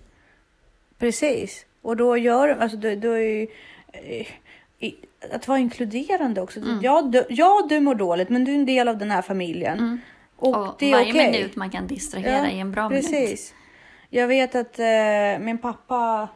[0.97, 1.65] Precis.
[1.81, 3.47] Och då gör alltså då, då är ju,
[3.91, 4.27] eh,
[4.79, 4.95] i-
[5.33, 6.59] att vara inkluderande också.
[6.81, 10.01] Ja, du, ja, du mår dåligt, men du är en del av den här familjen.
[10.35, 11.31] Och, Och, det är varje okej.
[11.31, 13.03] minut man kan distrahera är en bra minut.
[13.11, 13.53] precis.
[14.09, 16.27] Jag vet att eh, min pappa...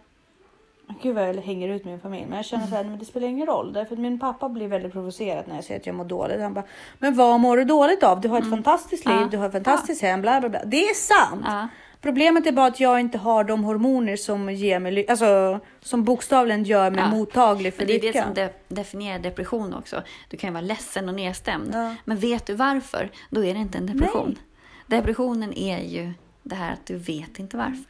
[1.02, 2.26] Gud vad jag hänger ut min familj.
[2.28, 3.74] Men jag känner här, men det spelar ingen roll.
[3.74, 6.42] Därför att min pappa blir väldigt provocerad när jag säger att jag mår dåligt.
[6.42, 6.64] Han bara,
[7.00, 8.22] men vad mår du dåligt av?
[8.22, 9.24] Du har ett fantastiskt liv, Mm.
[9.26, 9.30] Ja.
[9.32, 10.60] du har ett fantastiskt hem, bla bla bla.
[10.66, 11.46] Det är sant.
[11.46, 11.68] Ja.
[12.04, 16.63] Problemet är bara att jag inte har de hormoner som ger mig, alltså som bokstavligen
[16.63, 17.10] gör mig Ja.
[17.18, 18.24] mottaglig för Men det är det lycka.
[18.24, 20.04] som de definierar depression också.
[20.30, 21.70] Du kan ju vara ledsen och nedstämd.
[21.74, 21.96] Ja.
[22.06, 23.10] Men vet du varför?
[23.30, 24.39] Då är det inte en depression.
[24.88, 26.12] Depressionen är ju
[26.44, 27.84] det här att du vet inte varför.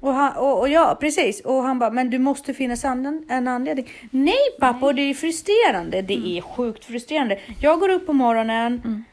[0.00, 1.40] Och, han, och, och ja, precis.
[1.40, 3.88] Och han bara, men du måste finnas en anledning.
[4.10, 6.02] Nej pappa, och det är frustrerande.
[6.02, 6.26] Det Mm.
[6.36, 7.38] är sjukt frustrerande.
[7.60, 9.04] Jag går upp på morgonen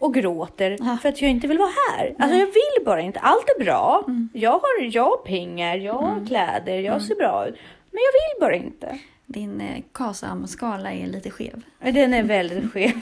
[0.00, 0.98] och gråter Ja.
[1.02, 2.14] för att jag inte vill vara här.
[2.18, 3.20] Alltså jag vill bara inte.
[3.20, 4.04] Allt är bra.
[4.06, 4.28] Mm.
[4.32, 7.54] Jag, har, jag har pengar, jag har kläder, jag ser bra ut.
[7.90, 8.98] Men jag vill bara inte.
[9.26, 11.62] Din eh, KASAM-skala är lite skev.
[11.78, 13.00] Den är väldigt skev.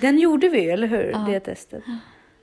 [0.00, 1.10] Den gjorde vi, eller hur?
[1.12, 1.18] Ja.
[1.18, 1.82] Det testet.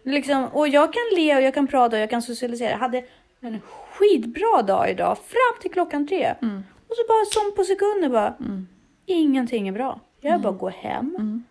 [0.03, 2.69] Liksom, och jag kan le och jag kan prata och jag kan socialisera.
[2.71, 3.03] Jag hade
[3.39, 3.62] en
[3.93, 6.33] skitbra dag idag fram till klockan tre.
[6.41, 6.63] Mm.
[6.88, 8.33] Och så bara som på sekunder bara.
[8.39, 8.67] Mm.
[9.05, 9.99] Ingenting är bra.
[10.21, 11.43] Jag bara gå hem Mm.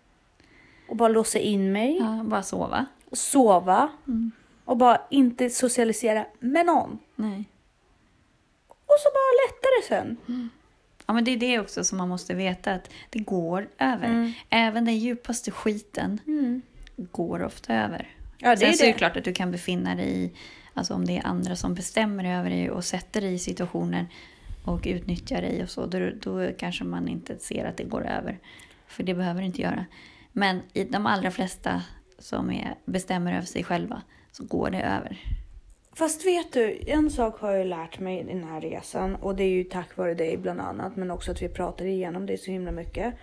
[0.88, 2.86] Och bara låsa in mig Ja, bara sova.
[3.10, 4.30] och sova Mm.
[4.64, 6.98] och bara inte socialisera med någon.
[7.16, 7.44] Nej.
[8.68, 10.16] Och så bara lättare sen.
[11.06, 14.04] Ja, men det är det också som man måste veta att det går över.
[14.06, 14.32] Mm.
[14.50, 16.20] Även den djupaste skiten
[16.96, 18.08] går ofta över.
[18.38, 18.98] Ja, det Sen är så är det det.
[18.98, 20.32] klart att du kan befinna dig i
[20.74, 24.06] Alltså om det är andra som bestämmer över dig och sätter dig i situationer
[24.64, 28.38] och utnyttjar dig och så, då, då kanske man inte ser att det går över.
[28.86, 29.84] För det behöver det inte göra.
[30.38, 31.82] Men i de allra flesta
[32.18, 35.18] som är, bestämmer över sig själva så går det över.
[35.94, 39.44] Fast vet du, en sak har jag lärt mig i den här resan och det
[39.44, 42.50] är ju tack vare dig bland annat, men också att vi pratar igenom det så
[42.50, 43.14] himla mycket.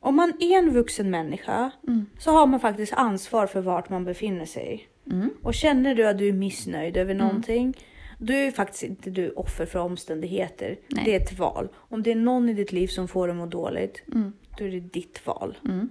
[0.00, 1.70] Om man är en vuxen människa
[2.18, 4.88] så har man faktiskt ansvar för vart man befinner sig.
[5.10, 5.30] Mm.
[5.42, 7.76] Och känner du att du är missnöjd över någonting,
[8.18, 10.78] då är faktiskt inte du offer för omständigheter.
[10.88, 11.04] Nej.
[11.04, 11.68] Det är ett val.
[11.74, 14.32] Om det är någon i ditt liv som får dig att må dåligt, Mm.
[14.58, 15.58] då är det ditt val.
[15.64, 15.88] Mm.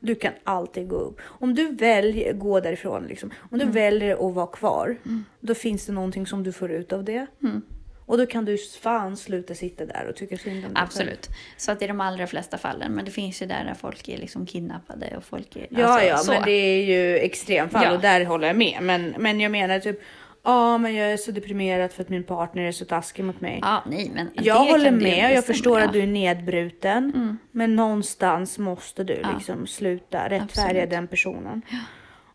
[0.00, 1.20] Du kan alltid gå upp.
[1.24, 3.66] Om du väljer gå därifrån, liksom, om Mm.
[3.66, 4.96] du väljer att vara kvar,
[5.40, 7.26] då finns det någonting som du får ut av det.
[7.42, 7.62] Mm.
[8.06, 10.84] Och då kan du fan sluta sitta där och tycka synd om dig själv.
[10.84, 11.28] Absolut.
[11.56, 12.92] Så att i de allra flesta fallen.
[12.92, 15.66] Men det finns ju där, där folk är liksom kidnappade och folk är...
[15.70, 16.32] Ja, alltså, ja, så.
[16.32, 17.92] men det är ju extremfall Ja.
[17.94, 18.78] och där håller jag med.
[18.82, 20.00] Men, men jag menar typ,
[20.42, 23.58] ja, men jag är så deprimerad för att min partner är så taskig mot mig.
[23.62, 25.86] Ja, nej, men Jag håller med och jag förstår ja.
[25.86, 27.12] att du är nedbruten.
[27.14, 27.38] Mm.
[27.50, 29.28] Men någonstans måste du Ja.
[29.34, 30.90] liksom sluta rättfärdiga Absolut.
[30.90, 31.62] den personen.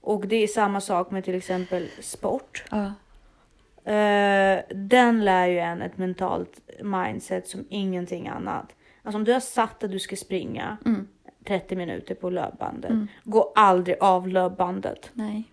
[0.01, 2.63] Och det är samma sak med till exempel sport.
[2.71, 2.85] Ja.
[3.91, 8.75] Eh, den lär ju en ett mentalt mindset som ingenting annat.
[9.03, 11.07] Alltså om du har satt att du ska springa Mm.
[11.47, 12.91] 30 minuter på löpbandet.
[13.23, 15.09] Gå aldrig av löpbandet.
[15.13, 15.43] Nej.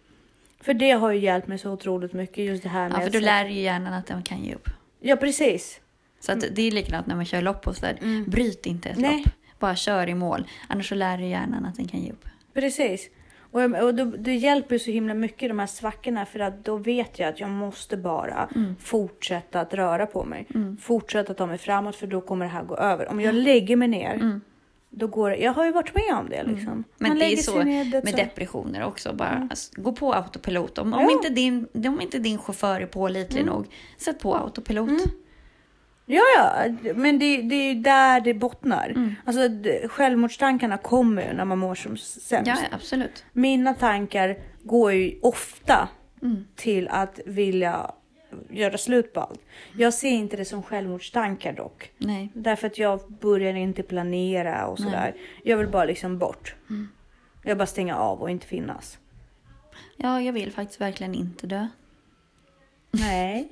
[0.62, 2.98] För det har ju hjälpt mig så otroligt mycket just det här med...
[2.98, 4.68] Ja, för du lär ju hjärnan att den kan ge upp.
[5.00, 5.80] Ja precis.
[6.20, 8.24] Så att det är likadant när man kör lopp och sådär.
[8.26, 9.16] Bryt inte ett Nej.
[9.16, 9.32] lopp.
[9.58, 10.46] Bara kör i mål.
[10.68, 12.24] Annars så lär du hjärnan att den kan ge upp.
[12.54, 13.08] Precis.
[13.52, 17.18] Och, och då, det hjälper så himla mycket de här svackorna för att då vet
[17.18, 18.48] jag att jag måste bara
[18.78, 20.46] fortsätta att röra på mig.
[20.80, 23.08] Fortsätta ta mig framåt för då kommer det här gå över.
[23.08, 24.40] Om jag lägger mig ner,
[24.94, 25.32] då går.
[25.34, 26.84] Jag har ju varit med om det liksom.
[26.98, 28.16] Men Man det är så med så.
[28.16, 29.12] depressioner också.
[29.12, 30.78] Bara alltså, gå på autopilot.
[30.78, 31.10] Om, om, Ja.
[31.12, 33.66] inte din, om inte din chaufför är pålitlig nog,
[33.98, 34.90] sätt på autopilot.
[36.06, 39.14] Ja, ja, men det, det är ju där det bottnar.
[39.24, 42.46] Alltså det, självmordstankarna kommer när man mår som sämst.
[42.50, 43.24] Ja, absolut.
[43.32, 45.88] Mina tankar går ju ofta
[46.22, 46.44] Mm.
[46.56, 47.90] till att vilja
[48.50, 49.40] göra slut på allt.
[49.76, 51.90] Jag ser inte det som självmordstankar dock.
[51.98, 52.30] Nej.
[52.34, 55.14] Därför att jag börjar inte planera och sådär.
[55.44, 56.54] Jag vill bara liksom bort.
[56.70, 56.88] Mm.
[57.44, 58.98] Jag bara stänga av och inte finnas.
[59.96, 61.68] Ja, jag vill faktiskt verkligen inte dö.
[62.90, 63.48] Nej.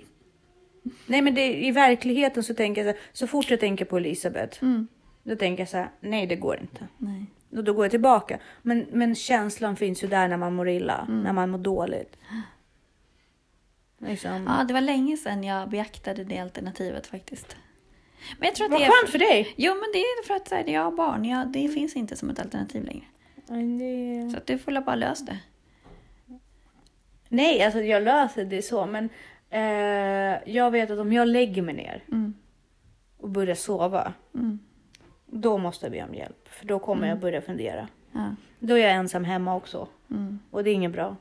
[1.07, 3.97] Nej men det, i verkligheten så tänker jag så, här, så fort jag tänker på
[3.97, 4.63] Elisabeth.
[4.65, 4.89] Mm.
[5.23, 6.89] Då tänker jag så här, nej det går inte.
[6.99, 7.27] Nej.
[7.57, 8.39] Och då går jag tillbaka.
[8.63, 11.23] Men, men känslan finns ju där när man mår illa, Mm.
[11.23, 12.17] när man mår dåligt.
[14.03, 14.45] Liksom.
[14.59, 17.57] Ja, det var länge sedan jag beaktade det alternativet faktiskt.
[18.39, 18.91] Men jag tror att Vad det är...
[19.03, 19.55] skönt för dig!
[19.57, 21.25] Jo, men det är för att här, jag har barn.
[21.25, 23.05] Jag, det finns inte som ett alternativ längre.
[23.79, 24.31] Det...
[24.31, 25.39] Så att du får bara lösa det.
[27.29, 29.09] Nej, alltså jag löser det så, men
[29.51, 32.35] eh, jag vet att om jag lägger mig ner Mm.
[33.19, 34.59] och börjar sova, Mm.
[35.27, 36.49] då måste jag be om hjälp.
[36.49, 37.89] För då kommer jag börja fundera.
[38.13, 38.35] Ja.
[38.59, 39.89] Då är jag ensam hemma också.
[40.11, 40.39] Mm.
[40.51, 41.17] Och det är inget bra.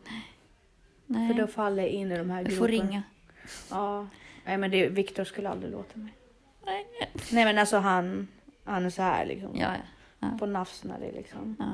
[1.11, 3.03] Nej, För då faller jag in i de här du får ringa.
[3.69, 4.07] Ja.
[4.45, 6.13] Nej men det, Viktor skulle aldrig låta mig.
[6.65, 6.85] Nej.
[7.31, 8.27] Nej men alltså han,
[8.63, 9.49] han är så här liksom.
[9.53, 9.81] Ja, ja.
[10.19, 10.37] ja.
[10.39, 11.55] På nafsnare liksom.
[11.59, 11.65] ja.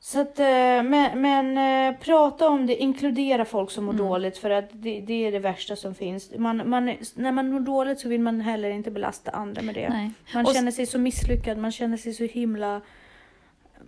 [0.00, 0.44] Så att, eh,
[0.82, 4.06] men, men eh, prata om det, inkludera folk som mår Mm.
[4.06, 6.30] dåligt för att det, det är det värsta som finns.
[6.38, 9.88] Man, man, när man mår dåligt så vill man heller inte belasta andra med det.
[9.88, 10.10] Nej.
[10.34, 12.80] Man Och- känner sig så misslyckad, man känner sig så himla...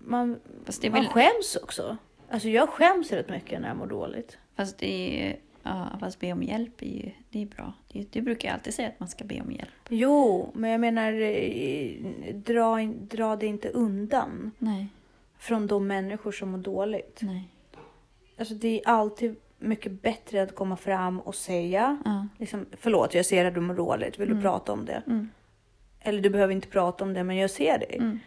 [0.04, 0.30] Man,
[0.82, 1.96] är man väl, skäms också.
[2.30, 4.38] Alltså jag skäms rätt mycket när jag mår dåligt.
[4.56, 5.36] fast det är.
[5.62, 7.72] Ja, fast be om hjälp är ju det är bra.
[7.92, 9.70] Det, det brukar jag alltid säga att man ska be om hjälp.
[9.88, 14.86] Jo, men jag menar eh, dra, dra det inte undan Nej,
[15.38, 17.18] från de människor som mår dåligt.
[17.22, 17.48] nej.
[18.38, 22.26] Alltså det är alltid mycket bättre att komma fram och säga Ja.
[22.38, 25.02] liksom, förlåt jag ser att du mår dåligt, vill du prata om det?
[25.06, 25.28] Mm.
[26.00, 27.96] Eller du behöver inte prata om det men jag ser dig.
[28.00, 28.18] Mm.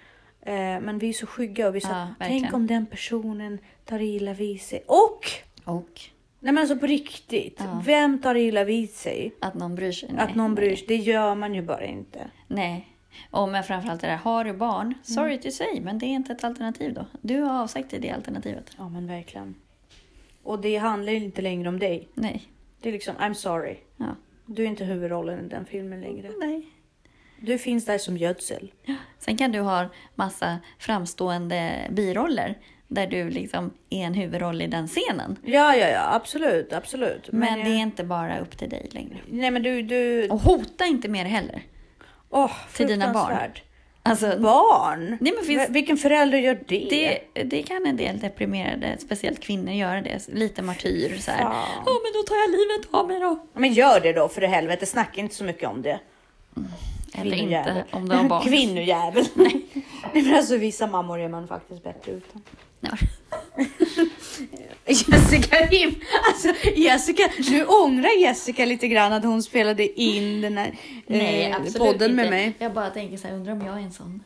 [0.41, 3.99] Eh, men vi är så skygga och vi så, Ja, tänk om den personen tar
[4.01, 4.83] illa vid sig.
[4.87, 5.19] Och!
[5.65, 6.01] Och
[6.39, 7.81] Nej men alltså på riktigt, Ja.
[7.85, 9.33] vem tar illa vid sig?
[9.41, 10.09] att någon bryr sig.
[10.13, 12.27] Nej, Att någon bryr sig, det gör man ju bara inte.
[12.47, 12.87] Nej.
[13.31, 14.85] Och men framförallt det där, har du barn?
[14.87, 14.97] Mm.
[15.03, 17.05] Sorry to say, men det är inte ett alternativ då.
[17.21, 18.71] Du har avsagt dig det alternativet.
[18.77, 19.55] Ja men verkligen.
[20.43, 22.07] Och det handlar ju inte längre om dig.
[22.13, 22.43] Nej.
[22.81, 23.77] Det är liksom, I'm sorry.
[23.97, 24.15] Ja.
[24.45, 26.31] Du är inte huvudrollen i den filmen längre.
[26.39, 26.67] Nej.
[27.41, 28.71] Du finns där som gödsel.
[29.19, 32.57] Sen kan du ha massa framstående biroller
[32.91, 35.35] där du liksom är en huvudroll i den scenen.
[35.43, 37.29] Ja, ja, ja, absolut, absolut.
[37.31, 39.17] Men, jag- det är inte bara upp till dig längre.
[39.27, 40.27] Nej men du, du...
[40.29, 41.61] Och hota inte mer heller.
[42.29, 43.37] Åh, till dina barn.
[44.03, 45.17] Alltså, Barn?
[45.21, 46.87] Nej, men finns- Vilken förälder gör det?
[47.33, 50.27] det, det kan en del deprimerade, speciellt kvinnor, göra det.
[50.27, 51.41] Lite martyr så här.
[51.41, 51.65] Ja.
[51.85, 53.39] Men då tar jag livet av mig då.
[53.53, 55.99] Men gör det då för helvete, snacka inte så mycket om det.
[57.13, 57.77] Eller Kvinnojävel.
[57.77, 58.43] inte, om du har barn.
[58.47, 59.25] Kvinnojävel.
[59.33, 59.65] Nej.
[60.13, 62.41] men alltså vissa mammor är man faktiskt bättre utan.
[62.79, 62.99] Nej.
[64.85, 65.95] Jessica Rim,
[66.27, 70.75] alltså Jessica, nu ångrar Jessica lite grann att hon spelade in den här
[71.07, 72.09] Nej, eh, podden inte.
[72.09, 72.53] med mig.
[72.59, 74.23] Jag bara tänker så här, undrar om jag är en sån.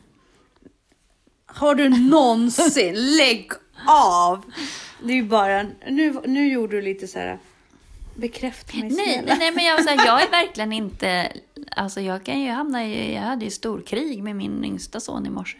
[1.46, 3.50] Har du någonsin, lägg
[3.86, 4.44] av!
[5.02, 7.38] Det är ju bara, nu, nu gjorde du lite så här,
[8.14, 9.36] bekräfta mig Nej, snälla.
[9.38, 11.32] nej, men jag, så här, jag är verkligen inte...
[11.76, 13.14] Alltså jag kan ju hamna i...
[13.14, 15.58] Jag hade ju storkrig med min yngsta son i morse.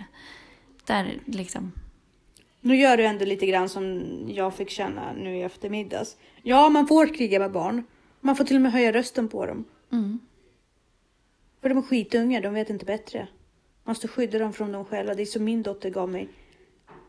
[0.86, 1.72] Där liksom...
[2.64, 6.16] Nu gör du ändå lite grann som jag fick känna nu i eftermiddags.
[6.42, 7.84] Ja, man får kriga med barn.
[8.20, 9.64] Man får till och med höja rösten på dem.
[9.92, 10.18] Mm.
[11.60, 13.18] För de är skitungar, de vet inte bättre.
[13.84, 15.14] Man måste skydda dem från dem själva.
[15.14, 16.28] Det är som min dotter gav mig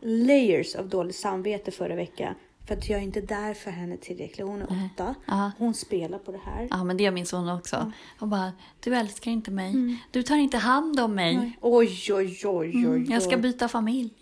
[0.01, 2.35] layers av dåligt samvete förra veckan.
[2.67, 4.47] För att jag är inte där för henne tillräckligt.
[4.47, 5.15] Hon är åtta.
[5.25, 5.51] Ja.
[5.57, 6.67] Hon spelar på det här.
[6.71, 7.91] Ja, men det gör min son också.
[8.19, 9.99] Och bara, du älskar inte mig.
[10.11, 11.57] Du tar inte hand om mig.
[11.61, 12.85] Oj, oj, oj, oj, oj.
[12.85, 14.13] Mm, jag ska byta familj.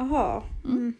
[0.00, 0.42] Jaha.
[0.64, 0.94] Mm.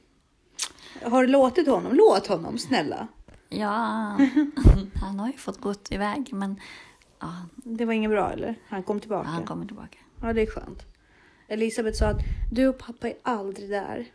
[1.02, 1.92] Har du låtit honom?
[1.94, 3.08] Låt honom, snälla.
[3.48, 3.68] Ja,
[5.00, 6.60] han har ju fått gått iväg, men
[7.20, 8.54] ja, Det var inget bra eller?
[8.68, 9.28] Han kom tillbaka.
[9.28, 9.98] han kommer tillbaka.
[10.22, 10.82] Ja, det är skönt.
[11.48, 12.20] Elisabeth sa att
[12.52, 14.06] du och pappa är aldrig där.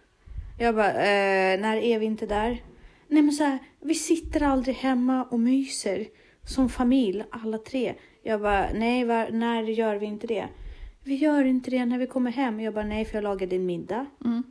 [0.59, 2.63] Jag bara, eh, när är vi inte där?
[3.07, 6.07] Nej men så här, vi sitter aldrig hemma och myser
[6.47, 7.95] som familj, alla tre.
[8.23, 10.47] Jag bara, nej var, när gör vi inte det?
[11.03, 12.59] Vi gör inte det när vi kommer hem.
[12.59, 14.05] Jag bara, nej för jag lagar din middag.
[14.25, 14.43] Mm.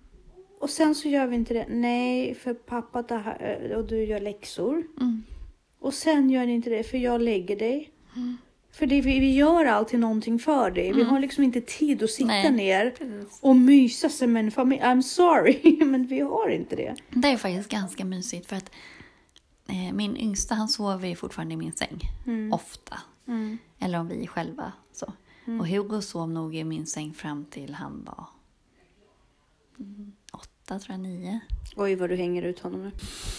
[0.61, 1.67] Och sen så gör vi inte det.
[1.69, 4.85] Nej, för pappa tar, eh, och du gör läxor.
[5.01, 5.23] Mm.
[5.79, 7.91] Och sen gör ni inte det för jag lägger dig.
[8.73, 10.93] För det, vi, vi gör alltid någonting för dig.
[10.93, 13.39] Vi har liksom inte tid att sitta Nej, ner precis.
[13.43, 14.83] och mysa som en familj.
[14.83, 16.95] I'm sorry, men vi har inte det.
[17.11, 18.71] Det är faktiskt ganska mysigt för att
[19.69, 22.01] eh, min yngsta han sover fortfarande i min säng.
[22.53, 22.99] Ofta.
[23.79, 24.73] Eller om vi är själva.
[24.93, 25.13] Så.
[25.61, 28.27] Och Hugo sov nog i min säng fram till han var
[29.79, 30.13] mm,
[30.65, 31.41] åtta, tror jag, nio.
[31.77, 32.91] Oj, vad du hänger ut honom nu.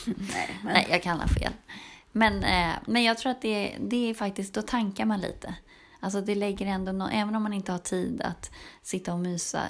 [0.33, 0.73] Nej, men...
[0.73, 1.51] Nej, jag kan ha fel.
[2.11, 5.55] Men, eh, men jag tror att det, det är faktiskt, då tankar man lite.
[5.99, 9.61] Alltså det lägger ändå, nå- även om man inte har tid att sitta och mysa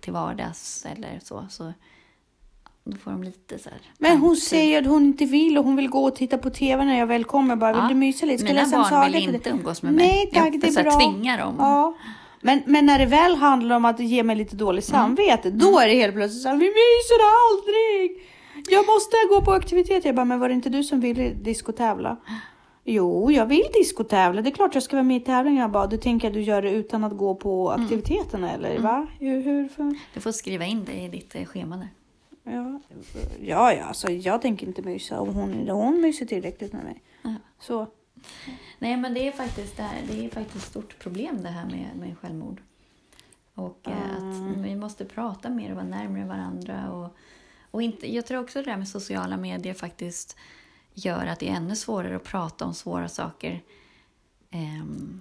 [0.00, 1.72] till vardags eller så, så
[2.84, 3.78] då får de lite så här.
[3.98, 4.42] Men hon tanketid.
[4.48, 7.06] säger att hon inte vill och hon vill gå och titta på TV när jag
[7.06, 7.56] väl kommer.
[7.56, 8.38] Bara, vill Ja, du mysa lite?
[8.44, 10.06] Ska Mina barn vill inte umgås med mig.
[10.06, 10.98] Nej tack, jag det är så här bra.
[11.00, 11.54] tvingar dem.
[11.58, 11.94] Ja.
[12.42, 15.00] Men, men när det väl handlar om att ge mig lite dåligt Mm.
[15.00, 18.28] samvete, då är det helt plötsligt så här, vi myser aldrig!
[18.70, 20.04] Jag måste gå på aktivitet.
[20.04, 22.16] Jag bara, men var det inte du som ville diskotävla?
[22.84, 24.42] Jo, jag vill diskotävla.
[24.42, 25.60] Det är klart jag ska vara med i tävlingen.
[25.60, 27.82] Jag bara, du tänker att du gör det utan att gå på Mm.
[27.84, 28.78] aktiviteterna eller?
[28.78, 29.06] Va?
[29.20, 29.94] Hur, hur för...
[30.14, 31.88] Du får skriva in det i ditt eh, schema där.
[32.44, 32.80] Ja,
[33.40, 37.02] ja, ja alltså, jag tänker inte mysa om hon, hon myser tillräckligt med mig.
[37.22, 37.34] Ja.
[37.60, 37.86] Så.
[38.82, 41.66] Nej, men det är faktiskt, det här, det är faktiskt ett stort problem det här
[41.66, 42.62] med, med självmord.
[43.54, 46.90] Och eh, att vi måste prata mer och vara närmare varandra.
[46.90, 47.16] Och,
[47.70, 50.36] och inte, jag tror också det där med sociala medier faktiskt
[50.94, 53.62] gör att det är ännu svårare att prata om svåra saker.
[54.50, 55.20] Ehm,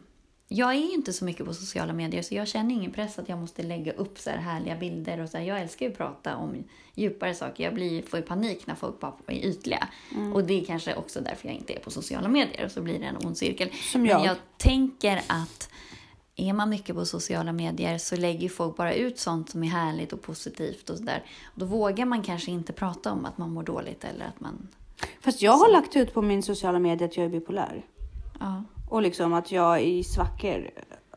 [0.53, 3.29] jag är ju inte så mycket på sociala medier så jag känner ingen press att
[3.29, 5.19] jag måste lägga upp så här härliga bilder.
[5.19, 5.45] och så här.
[5.45, 6.63] Jag älskar ju att prata om
[6.95, 7.63] djupare saker.
[7.63, 9.87] Jag blir, får ju panik när folk bara är ytliga.
[10.15, 10.33] Mm.
[10.33, 12.65] Och det är kanske också därför jag inte är på sociala medier.
[12.65, 13.69] Och så blir det en ond cirkel.
[13.91, 14.25] Som Men jag.
[14.25, 15.69] jag tänker att
[16.35, 20.13] är man mycket på sociala medier så lägger folk bara ut sånt som är härligt
[20.13, 21.23] och positivt och sådär.
[21.55, 24.67] Då vågar man kanske inte prata om att man mår dåligt eller att man...
[25.21, 27.85] Fast jag har lagt ut på min sociala medier att jag är bipolär.
[28.39, 28.63] Ja.
[28.91, 30.69] Och liksom att jag är i svackor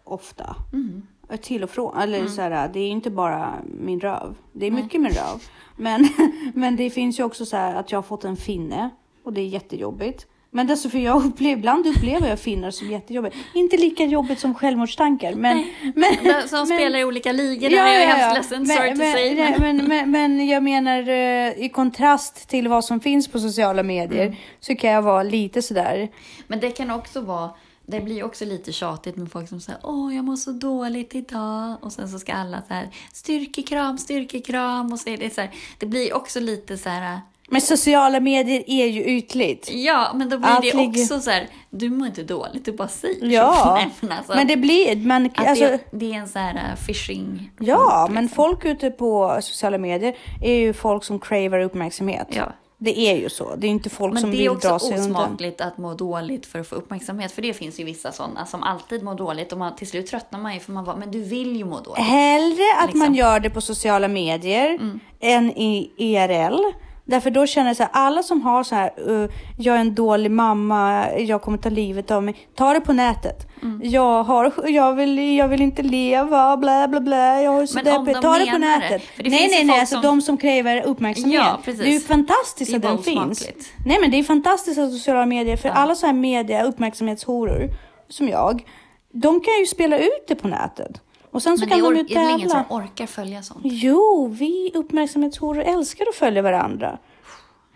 [0.04, 0.56] ofta.
[0.72, 1.02] Mm.
[1.42, 1.98] Till och från.
[1.98, 4.34] Eller så här, det är inte bara min röv.
[4.52, 5.42] Det är mycket min röv.
[5.76, 6.08] Men,
[6.54, 8.90] men det finns ju också så här att jag har fått en finne.
[9.24, 10.26] Och det är jättejobbigt.
[10.50, 13.36] Men alltså för jag upplever, ibland upplever jag finnar som jättejobbigt.
[13.54, 15.34] Inte lika jobbigt som självmordstankar.
[15.34, 15.56] Men,
[15.94, 19.34] men, Som men- spelar i olika ligor, är jag hemskt ledsen, sorry men, to say.
[19.34, 23.38] men, Men, men, men, men jag menar eh, i kontrast till vad som finns på
[23.38, 24.36] sociala medier Mm.
[24.60, 26.08] så kan jag vara lite sådär.
[26.46, 27.50] men det kan också vara...
[27.86, 31.76] Det blir också lite tjatigt med folk som säger åh jag mår så dåligt idag
[31.80, 35.50] och sen så ska alla så här styrkekram, styrkekram och så är det så här,
[35.78, 39.70] det blir också lite så här Men sociala medier är ju ytligt.
[39.72, 42.88] Ja, men då blir Allt det också så här, du mår inte dåligt, du bara
[42.88, 43.26] säger så.
[43.26, 44.96] Ja, Nej, men alltså, men det blir...
[44.96, 47.50] Man, alltså, det, det är en så här uh, phishing.
[47.58, 48.14] ja, liksom.
[48.14, 52.28] men folk ute på sociala medier är ju folk som cravar uppmärksamhet.
[52.30, 52.52] Ja.
[52.84, 53.54] Det är ju så.
[53.56, 55.22] Det är inte folk Men som det vill är också dra sig undan.
[55.22, 57.32] osmakligt att må dåligt för att få uppmärksamhet.
[57.32, 60.40] För det finns ju vissa sådana som alltid mår dåligt och man, till slut tröttnar
[60.40, 62.04] man ju för man bara, men du vill ju må dåligt.
[62.04, 62.98] Hellre att Liksom.
[62.98, 65.00] man gör det på sociala medier Mm.
[65.20, 66.60] än i IRL.
[67.06, 69.94] Därför då känner jag så här, alla som har så här, uh, jag är en
[69.94, 72.36] dålig mamma, jag kommer ta livet av mig.
[72.54, 73.46] Ta det på nätet.
[73.62, 73.80] Mm.
[73.84, 77.42] Jag, har, jag, vill, jag vill inte leva, bla bla bla.
[77.42, 78.22] Jag är så Men om deppig.
[78.22, 79.02] de Ta det på nätet.
[79.16, 81.40] Det nej, nej, nej, alltså som- de som kräver uppmärksamhet.
[81.44, 81.82] Ja, precis.
[81.82, 83.48] det är ju fantastiskt är att den finns.
[83.86, 87.70] Nej, men det är fantastiskt att sociala medier, för alla så här media, uppmärksamhetshoror
[88.08, 88.64] som jag,
[89.12, 91.00] de kan ju spela ut det på nätet.
[91.34, 93.42] Och sen så Men det kan är, de ju är det ingen som orkar följa
[93.42, 93.60] sånt?
[93.64, 96.98] Jo, vi uppmärksamhetshoror älskar att följa varandra.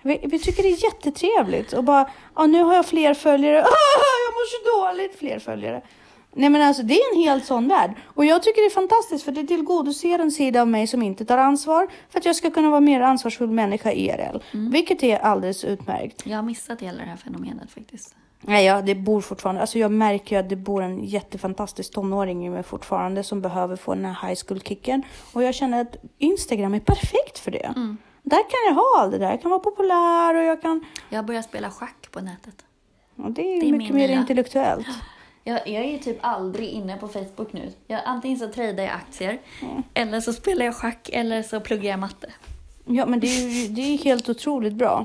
[0.03, 3.63] Vi, vi tycker det är jättetrevligt och bara, ja, nu har jag fler följare.
[3.63, 5.83] Ah, jag mår så dåligt, fler följare.
[6.35, 7.95] Nej men alltså det är en helt sån värld.
[8.05, 11.25] Och jag tycker det är fantastiskt för det tillgodoser en sida av mig som inte
[11.25, 14.39] tar ansvar för att jag ska kunna vara mer ansvarsfull människa IRL.
[14.53, 16.27] Vilket är alldeles utmärkt.
[16.27, 18.15] Jag har missat hela det här fenomenet faktiskt.
[18.41, 19.61] Nej, ja, det bor fortfarande.
[19.61, 23.77] Alltså jag märker ju att det bor en jättefantastisk tonåring i mig fortfarande som behöver
[23.77, 25.03] få den här high school-kicken.
[25.33, 27.73] Och jag känner att Instagram är perfekt för det.
[28.23, 29.31] Där kan jag ha allt det där.
[29.31, 30.85] Jag kan vara populär och jag kan...
[31.09, 32.65] Jag börjar spela schack på nätet.
[33.17, 34.19] Ja, det är, Det är mycket mer nya.
[34.21, 34.87] intellektuellt.
[35.45, 37.73] Jag, jag är ju typ aldrig inne på Facebook nu.
[37.87, 39.39] Jag, antingen så tradar jag aktier,
[39.95, 42.33] eller så spelar jag schack, eller så pluggar jag matte.
[42.85, 45.05] Ja, men det är ju det är helt otroligt bra.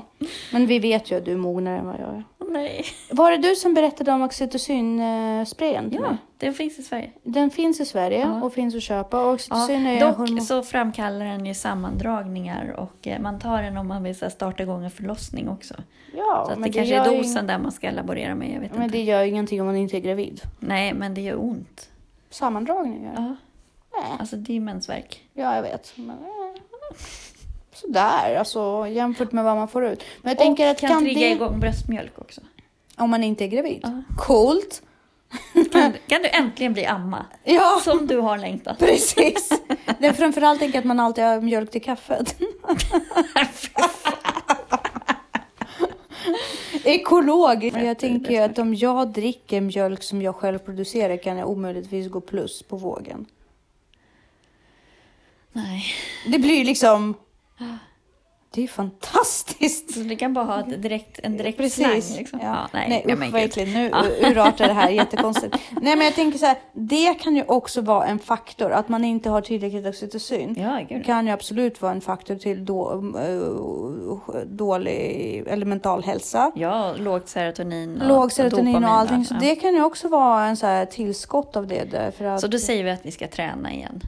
[0.52, 2.24] Men vi vet ju att du är mognare än vad jag är.
[2.50, 2.84] Nej.
[3.10, 6.16] Var det du som berättade om oxytocin-sprayen till Ja, mig?
[6.38, 7.10] den finns i Sverige.
[7.22, 8.42] Den finns i Sverige Ja.
[8.42, 9.20] och finns att köpa.
[9.20, 10.40] Och Ja, oxytocin är dock hormon...
[10.40, 14.30] så framkallar den ju sammandragningar och eh, man tar den om man vill så här,
[14.30, 15.74] starta igång en förlossning också.
[16.16, 18.54] Ja, så att men det kanske gör är ju dosen där man ska laborera med,
[18.54, 18.96] jag vet Men inte.
[18.96, 20.40] det gör ju ingenting om man inte är gravid.
[20.60, 21.88] Nej, men det gör ont.
[22.30, 23.12] Sammandragningar?
[23.16, 23.36] Ja,
[24.02, 24.16] Nej.
[24.18, 25.24] alltså det är ju mensvärk.
[25.34, 25.92] Ja, jag vet.
[25.96, 26.60] Men, eh,
[27.74, 30.04] sådär, alltså jämfört med vad man får ut.
[30.22, 32.40] Men jag och tänker att kan, kan trigga det, igång bröstmjölk också.
[32.96, 33.80] om man inte är gravid.
[33.82, 34.02] Ja.
[34.18, 34.82] Coolt!
[35.72, 37.26] Kan, kan du äntligen bli amma?
[37.44, 38.78] Ja, Som du har längtat.
[38.86, 39.48] precis.
[39.98, 42.36] Det är framförallt tänker jag att man alltid har mjölk till kaffet.
[46.84, 47.64] Ekolog.
[47.64, 52.08] Jag tänker ju att om jag dricker mjölk som jag själv producerar kan jag omöjligtvis
[52.10, 53.26] gå plus på vågen.
[55.52, 55.84] Nej,
[56.26, 57.14] Det blir ju liksom...
[58.50, 59.94] Det är ju fantastiskt.
[59.94, 62.06] så du kan bara ha ett direkt, en direkt Precis.
[62.06, 62.18] slang.
[62.18, 62.40] Liksom.
[62.42, 62.68] Ja.
[62.72, 63.74] nej, nej, nej, usch vad äckligt.
[63.74, 63.90] Nu
[64.30, 65.56] urartar det här jättekonstigt.
[65.70, 66.56] nej, men jag tänker så här.
[66.72, 68.70] Det kan ju också vara en faktor.
[68.70, 70.54] Att man inte har tillräckligt oxytocin.
[70.58, 71.04] Ja, gud.
[71.06, 76.52] kan ju absolut vara en faktor till då, eh, dålig eller mental hälsa.
[76.54, 79.18] Ja, lågt serotonin och Låg serotonin och allting.
[79.18, 79.24] va?
[79.24, 79.38] Så Ja.
[79.40, 81.84] det kan ju också vara en så här tillskott av det.
[81.84, 84.00] Därför att Så då säger vi att vi ska träna igen.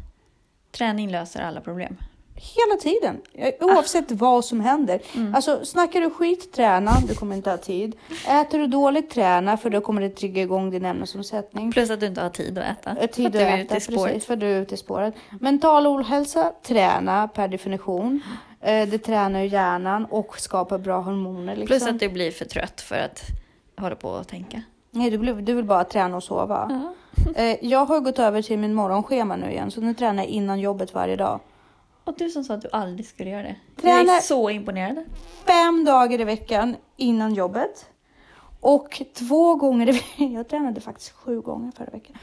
[0.73, 1.97] Träning löser alla problem.
[2.37, 3.21] Hela tiden.
[3.35, 5.01] Eh, Oavsett vad som händer.
[5.15, 5.35] Mm.
[5.35, 6.91] Alltså snackar du skit, träna.
[7.09, 7.97] Du kommer inte ha tid.
[8.29, 9.57] Äter du dåligt, träna.
[9.57, 11.73] För då kommer det trigga igång din ämnesomsättning.
[11.73, 12.91] Plus att du inte har tid att äta.
[12.91, 14.13] Eh, För Tid att att du är äta, ute i spåret.
[14.13, 15.15] precis, för du är ute i spåret.
[15.41, 18.21] Mental ohälsa, träna per definition.
[18.61, 21.57] Eh, Det tränar ju hjärnan och skapar bra hormoner.
[21.57, 21.67] Liksom.
[21.67, 23.23] Plus att du blir för trött för att
[23.81, 24.63] hålla på och tänka.
[24.91, 26.71] Nej, du, du vill bara träna och sova.
[26.71, 27.43] Ja.
[27.43, 30.61] Eh, Jag har gått över till min morgonschema nu igen, så nu tränar jag innan
[30.61, 31.41] jobbet varje dag.
[32.07, 33.57] Och du som sa att du aldrig skulle göra det.
[33.77, 35.05] Jag Träna- är så imponerad.
[35.47, 37.87] Fem dagar i veckan innan jobbet.
[38.61, 42.17] Och två gånger i veckan, jag tränade faktiskt sju gånger förra veckan.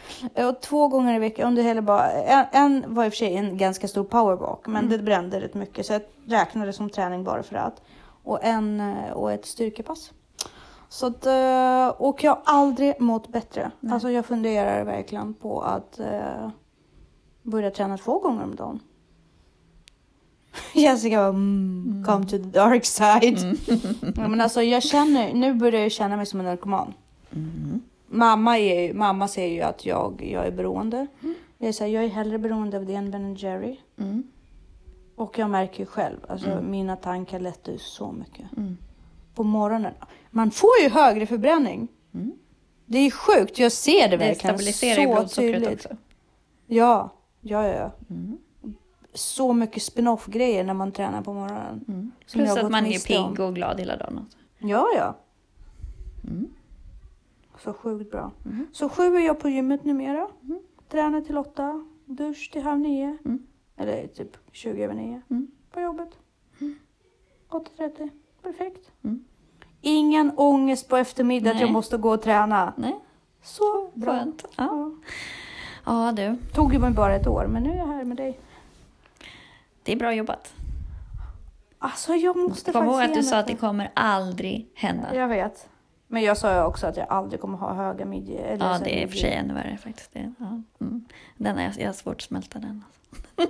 [0.50, 3.36] Och två gånger i veckan under hela bara, en, en var i och för sig
[3.36, 7.44] en ganska stor powerwalk, men det brände rätt mycket så jag räknade som träning bara
[7.44, 7.82] för att.
[8.24, 10.12] Och, en, eh, och ett styrkepass.
[10.90, 13.72] Så att, eh, och jag har aldrig mått bättre.
[13.92, 16.50] Alltså jag funderar verkligen på att eh,
[17.42, 18.80] börja träna två gånger om dagen.
[20.74, 23.40] Jessica bara, mm, come to the dark side.
[24.16, 26.94] Ja, men alltså jag känner, nu börjar jag känna mig som en narkoman.
[28.08, 31.08] Mamma, är, mamma säger ju att jag, jag är beroende.
[31.58, 33.78] Jag, är så här, jag är hellre beroende av det än Ben Jerry.
[34.00, 34.24] Mm.
[35.16, 38.58] Och jag märker ju själv, alltså mina tankar lättar ju så mycket.
[38.58, 38.78] Mm.
[39.36, 39.94] På morgonen.
[40.32, 41.88] Man får ju högre förbränning.
[42.14, 42.32] Mm.
[42.86, 45.86] Det är sjukt, jag ser det Det verkligen stabiliserar ju så blodsockret tydligt.
[45.86, 45.98] också.
[46.68, 47.10] Ja,
[47.42, 47.74] ja, ja.
[47.74, 47.92] ja.
[49.14, 49.18] Mm.
[49.20, 51.86] Så mycket spin-off grejer när man tränar på morgonen.
[51.88, 52.12] Mm.
[52.32, 54.18] Plus att man är pigg och glad hela dagen.
[54.26, 54.38] Också.
[54.60, 55.16] Ja, ja.
[56.28, 56.50] Mm.
[57.60, 58.32] Så sjukt bra.
[58.46, 58.68] Mm.
[58.74, 60.28] Så sju är jag på gymmet numera.
[60.90, 61.86] Tränar till åtta.
[62.06, 63.18] Dusch till halv nio.
[63.26, 63.44] Mm.
[63.78, 65.22] Eller typ 20 över nio.
[65.30, 65.48] Mm.
[65.72, 66.10] På jobbet.
[67.50, 68.10] 8.30.
[68.44, 68.92] Perfekt.
[69.04, 69.24] Mm.
[69.82, 72.74] Ingen ångest på eftermiddag att jag måste gå och träna.
[72.78, 73.00] Nej,
[73.44, 74.12] Så bra.
[74.20, 74.46] skönt.
[74.58, 74.92] Ja.
[75.86, 76.06] Ja.
[76.06, 76.38] ja, du.
[76.54, 78.40] Tog ju mig bara ett år, men nu är jag här med dig.
[79.84, 80.54] Det är bra jobbat.
[81.80, 85.16] Alltså jag måste Kom ihåg att du sa att det kommer aldrig hända.
[85.16, 85.70] Jag vet.
[86.08, 88.58] Men jag sa ju också att jag aldrig kommer ha höga midjor.
[88.60, 90.14] Ja, det är och för sig ännu värre faktiskt.
[90.14, 90.62] Det, ja.
[90.82, 91.06] mm.
[91.38, 92.84] den är, jag har svårt att smälta den.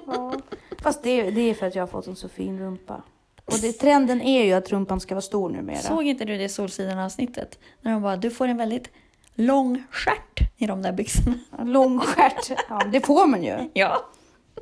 [0.06, 0.34] Ja.
[0.82, 3.02] Fast det, det är för att jag har fått en så fin rumpa.
[3.46, 5.78] Och det, trenden är ju att rumpan ska vara stor numera.
[5.78, 7.60] Såg inte du det Solsidan-avsnittet?
[7.82, 8.90] När de bara, du får en väldigt
[9.36, 11.38] lång stjärt i de där byxorna.
[11.64, 12.52] Lång stjärt.
[12.70, 13.70] Ja, det får man ju.
[13.74, 14.06] Ja.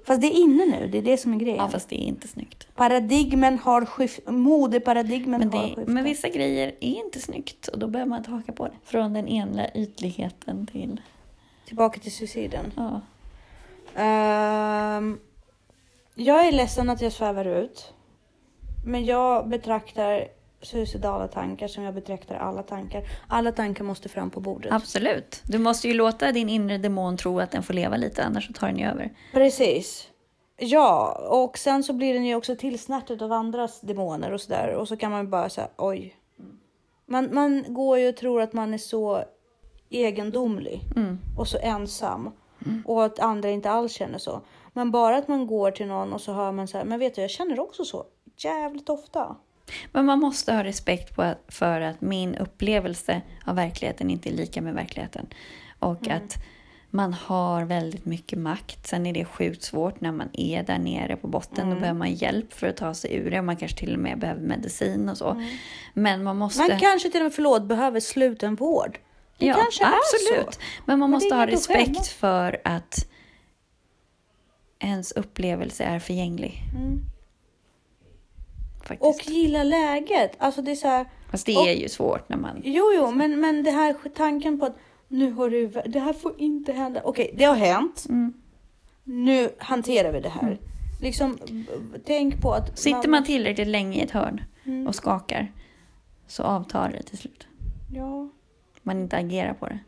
[0.06, 1.58] Fast det är inne nu, det är det som är grejen.
[1.58, 2.68] Ja, fast det är inte snyggt.
[2.76, 5.88] Paradigmen har skiftat, modeparadigmen Men, har det, skiftat.
[5.88, 8.74] men vissa grejer är inte snyggt och då behöver man inte haka på det.
[8.84, 11.02] Från den ena ytligheten till...
[11.68, 12.66] Tillbaka till suiciden.
[12.76, 13.02] Ja.
[14.02, 15.20] Ehm,
[16.16, 17.94] jag är ledsen att jag svävar ut.
[18.86, 20.28] Men jag betraktar
[20.62, 23.04] suicidala tankar som jag betraktar alla tankar.
[23.28, 24.72] Alla tankar måste fram på bordet.
[24.74, 25.42] Absolut.
[25.46, 28.54] Du måste ju låta din inre demon tro att den får leva lite, annars så
[28.54, 29.14] tar den ju över.
[29.34, 30.08] Precis.
[30.58, 34.74] Ja, och sen så blir den ju också tillsnärtad av andras demoner och sådär.
[34.74, 36.16] Och så kan man bara säga oj.
[37.06, 39.24] Man, man går ju och tror att man är så
[39.90, 41.18] egendomlig Mm.
[41.38, 42.30] och så ensam.
[42.86, 44.42] Och att andra inte alls känner så.
[44.74, 47.16] Men bara att man går till någon och så hör man så här, men vet
[47.16, 48.06] du jag känner också så
[48.38, 49.36] jävligt ofta.
[49.92, 54.34] Men man måste ha respekt på att, för att min upplevelse av verkligheten inte är
[54.34, 55.28] lika med verkligheten.
[55.80, 56.38] Och att
[56.94, 58.88] man har väldigt mycket makt.
[58.88, 61.70] Sen är det sjukt svårt när man är där nere på botten.
[61.70, 63.42] Då behöver man hjälp för att ta sig ur det.
[63.42, 65.44] Man kanske till och med behöver medicin och så.
[65.94, 66.60] Men man måste...
[66.62, 69.00] Man kanske till och med, förlåt, behöver slutenvård.
[69.38, 70.54] Det ja, kanske är absolut.
[70.54, 70.62] så.
[70.86, 73.08] Men man Men måste ha respekt för att
[74.80, 76.62] ens upplevelse är förgänglig.
[76.76, 77.02] Mm.
[78.84, 79.02] Faktiskt.
[79.30, 80.32] Och gilla läget.
[80.38, 82.62] Alltså det är så här, Fast det och- är ju svårt när man...
[82.64, 84.76] Jo, jo, men, men det här tanken på att
[85.08, 87.02] nu har du, det här får inte hända.
[87.04, 88.06] Okej, det har hänt.
[88.10, 88.34] Mm.
[89.04, 90.60] Nu hanterar vi det här.
[91.02, 92.80] Liksom, b- tänk på att...
[92.80, 94.88] Sitter man tillräckligt länge i ett hörn Mm.
[94.88, 95.52] och skakar
[96.28, 97.48] så avtar det till slut.
[97.94, 98.30] Ja,
[98.82, 99.80] Man inte agerar på det.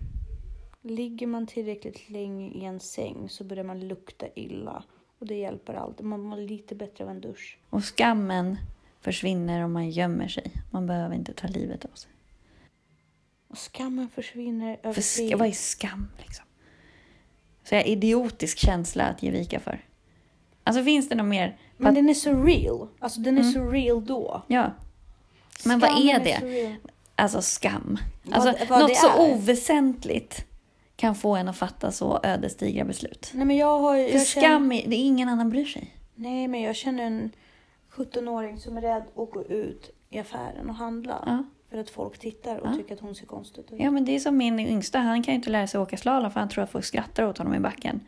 [0.82, 4.84] ligger man tillräckligt länge i en säng så börjar man lukta illa.
[5.20, 6.06] Och det hjälper alltid.
[6.06, 7.58] Man mår lite bättre av en dusch.
[7.70, 8.58] Och skammen
[9.04, 10.52] försvinner om man gömmer sig.
[10.72, 12.12] Man behöver inte ta livet av sig.
[13.50, 16.46] Och skammen försvinner över För ska, vad är skam liksom?
[17.64, 19.86] Så jag idiotisk känsla att ge vika för.
[20.64, 21.58] Alltså finns det något mer?
[21.78, 22.88] Men den är så real.
[23.00, 24.42] Alltså den är så real då.
[24.48, 24.72] Ja.
[25.66, 26.76] Men vad Skammen är det?
[27.16, 27.98] Alltså skam.
[28.24, 29.34] Vad- Alltså vad något det så är.
[29.34, 30.46] oväsentligt
[30.96, 33.32] kan få en att fatta så ödesdigra beslut.
[33.34, 35.98] Nej men jag har För jag känner- skam, är, det är ingen annan bryr sig.
[36.16, 37.32] Nej, men jag känner en
[37.96, 41.24] 17-åring som är rädd att gå ut i affären och handla.
[41.26, 41.44] Ja.
[41.70, 42.74] För att folk tittar och Ja.
[42.78, 43.80] tycker att hon ser konstigt ut.
[43.80, 45.00] Ja, men det är som min yngsta.
[45.00, 47.38] Han kan ju inte lära sig åka slalom för han tror att folk skrattar åt
[47.38, 48.00] honom i backen.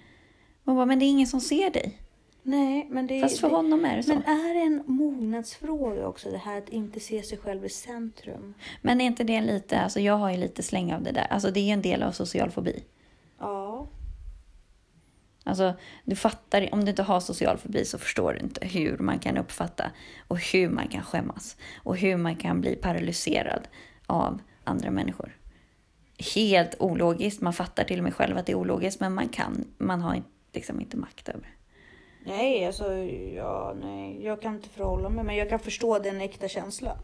[0.63, 2.01] Man bara, men det är ingen som ser dig.
[2.43, 4.09] Nej, men det, Fast för det, honom är det så.
[4.13, 7.69] men Men, är det en mognadsfråga också, det här att inte se sig själv i
[7.69, 8.53] centrum?
[8.83, 11.27] är inte det lite, alltså jag har ju lite släng av det där.
[11.29, 12.83] Alltså det är ju en del av social fobi.
[15.47, 15.73] Alltså
[16.03, 19.37] du fattar, om du inte har social fobi så förstår du inte hur man kan
[19.37, 19.91] uppfatta
[20.27, 21.57] och hur man kan skämmas.
[21.83, 23.67] Och hur man kan bli paralyserad
[24.07, 25.37] av andra människor.
[26.35, 29.65] Helt ologiskt, man fattar till och med själv att det är ologiskt men man kan,
[29.77, 30.23] man har
[30.53, 31.47] liksom inte makt över det.
[32.31, 32.93] Nej, alltså,
[33.35, 36.97] ja, nej, jag kan inte förhålla mig, men jag kan förstå den äkta känsla.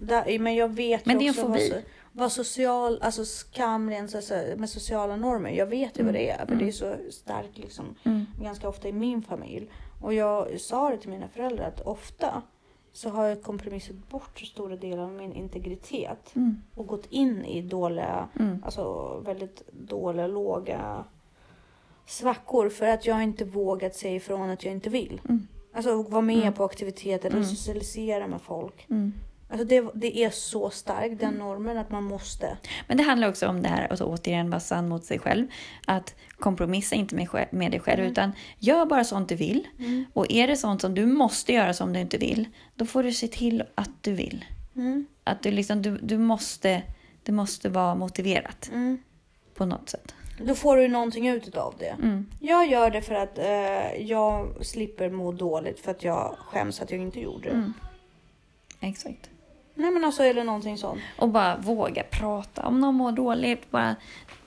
[0.00, 1.70] Där, men jag vet Men det är också en fobi.
[1.70, 1.82] so-
[2.12, 4.14] vad social, alltså skam rent
[4.56, 5.50] med sociala normer.
[5.50, 8.26] Jag vet ju vad det är, för det är så starkt liksom, Mm.
[8.42, 9.70] ganska ofta i min familj.
[10.02, 12.42] Och jag sa det till mina föräldrar att ofta
[12.92, 16.62] så har jag kompromissat bort stora delar av min integritet Mm.
[16.74, 18.62] och gått in i dåliga, Mm.
[18.64, 21.04] alltså väldigt dåliga, låga
[22.06, 25.20] svackor för att jag inte vågat säga ifrån att jag inte vill.
[25.28, 25.46] Mm.
[25.74, 26.52] Alltså vara med Mm.
[26.52, 27.44] på aktiviteter Mm.
[27.44, 28.86] socialisera med folk.
[29.52, 29.60] Mm.
[29.60, 32.56] Alltså det, det är så starkt, den normen, att man måste.
[32.88, 35.46] Men det handlar också om det här, alltså återigen vara sann mot sig själv.
[35.86, 38.12] Att kompromissa inte med, med dig själv, Mm.
[38.12, 39.68] utan gör bara sånt du vill.
[40.12, 43.12] Och är det sånt som du måste göra som du inte vill, då får du
[43.12, 44.44] se till att du vill.
[44.76, 45.06] Mm.
[45.24, 46.82] Att du liksom, du, du måste,
[47.22, 48.98] det måste vara motiverat Mm.
[49.54, 50.14] på något sätt.
[50.44, 51.86] Då får du någonting ut av det.
[52.02, 52.26] Mm.
[52.40, 56.90] Jag gör det för att eh, jag slipper må dåligt för att jag skäms att
[56.90, 57.54] jag inte gjorde det.
[57.54, 57.72] Mm.
[58.80, 59.30] Exakt.
[59.74, 61.00] Nej men alltså eller någonting sånt.
[61.18, 62.66] Och bara våga prata.
[62.66, 63.96] Om någon mår dåligt, bara,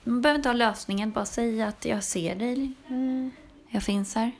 [0.04, 1.10] man behöver inte ha lösningen.
[1.10, 2.72] Bara säga att jag ser dig.
[3.68, 4.32] Jag finns här.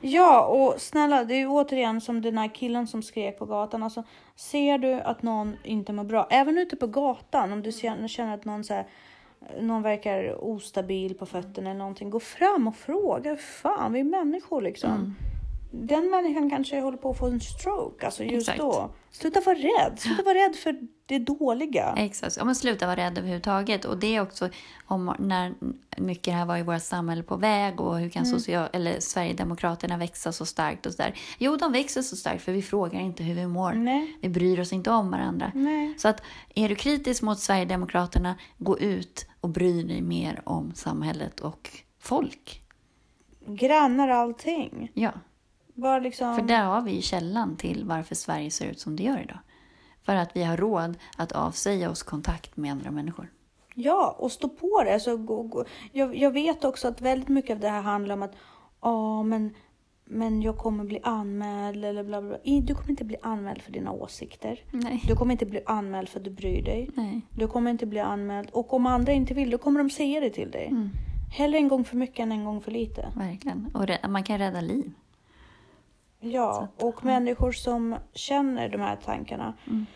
[0.00, 3.82] Ja, och snälla, det är ju återigen som den här killen som skrek på gatan.
[3.82, 4.04] Alltså,
[4.36, 8.44] ser du att någon inte mår bra, även ute på gatan, om du känner, att
[8.44, 8.86] någon, så här,
[9.60, 13.36] någon verkar ostabil på fötterna eller någonting, gå fram och fråga.
[13.36, 15.16] Fan, vi är människor liksom.
[15.70, 18.58] Den människan kanske håller på att få en stroke, alltså just Exakt.
[18.58, 18.90] då.
[19.10, 21.94] Sluta vara rädd, sluta vara rädd för det dåliga.
[21.96, 22.36] Exakt.
[22.36, 23.84] Om man slutar vara rädd överhuvudtaget.
[23.84, 24.48] Och det är också
[24.86, 25.54] om när
[25.96, 28.38] mycket här var i vårt samhälle på väg och hur kan Mm.
[28.38, 31.14] social, eller Sverigedemokraterna växa så starkt och sådär.
[31.38, 33.72] Jo, de växer så starkt för vi frågar inte hur vi mår.
[33.72, 34.16] Nej.
[34.20, 35.52] Vi bryr oss inte om varandra.
[35.54, 35.94] Nej.
[35.98, 36.22] Så att
[36.54, 42.62] är du kritisk mot Sverigedemokraterna, gå ut och bry dig mer om samhället och folk.
[43.46, 44.90] Grannar allting.
[44.94, 45.12] Ja,
[45.78, 46.34] Bara liksom...
[46.34, 49.38] för där har vi ju källan till varför Sverige ser ut som det gör idag.
[50.02, 53.30] För att vi har råd att avsäga oss kontakt med andra människor.
[53.74, 54.94] Ja, och stå på det.
[54.94, 55.64] Alltså, gå, gå.
[55.92, 58.34] Jag, jag vet också att väldigt mycket av det här handlar om att
[58.80, 59.54] ja, men,
[60.04, 62.28] men jag kommer bli anmäld eller bla bla.
[62.30, 62.60] bla.
[62.60, 64.60] Du kommer inte bli anmäld för dina åsikter.
[64.70, 65.04] Nej.
[65.06, 66.90] Du kommer inte bli anmäld för att du bryr dig.
[66.94, 67.20] Nej.
[67.30, 68.50] Du kommer inte bli anmäld.
[68.52, 70.66] Och om andra inte vill, då kommer de säga det till dig.
[70.66, 70.90] Mm.
[71.32, 73.12] Hellre en gång för mycket än en gång för lite.
[73.16, 73.70] Verkligen.
[73.74, 74.92] Och man kan rädda liv.
[76.20, 79.54] Ja, och människor som känner de här tankarna.
[79.66, 79.86] Mm.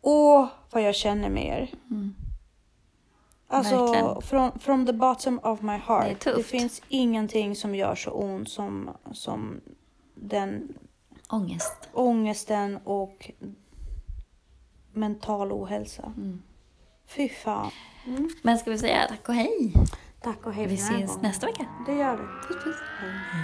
[0.00, 1.70] Åh, vad jag känner med er.
[1.90, 2.14] Mm.
[3.48, 4.22] Alltså, Verkligen.
[4.22, 6.06] from, from the bottom of my heart.
[6.08, 6.50] Det tufft.
[6.50, 9.60] finns ingenting som gör så ont som, som
[10.14, 10.74] den
[11.28, 11.88] Ångest.
[11.92, 13.30] ångesten och
[14.92, 16.12] mental ohälsa.
[16.16, 16.42] Mm.
[17.06, 17.70] Fy fan.
[18.06, 18.30] Mm.
[18.42, 19.72] Men ska vi säga tack och hej?
[20.20, 21.22] Tack och hej Vi ses gången.
[21.22, 21.66] nästa vecka.
[21.86, 22.22] Det gör vi.
[22.48, 22.76] Puss puss.
[23.00, 23.42] Hej.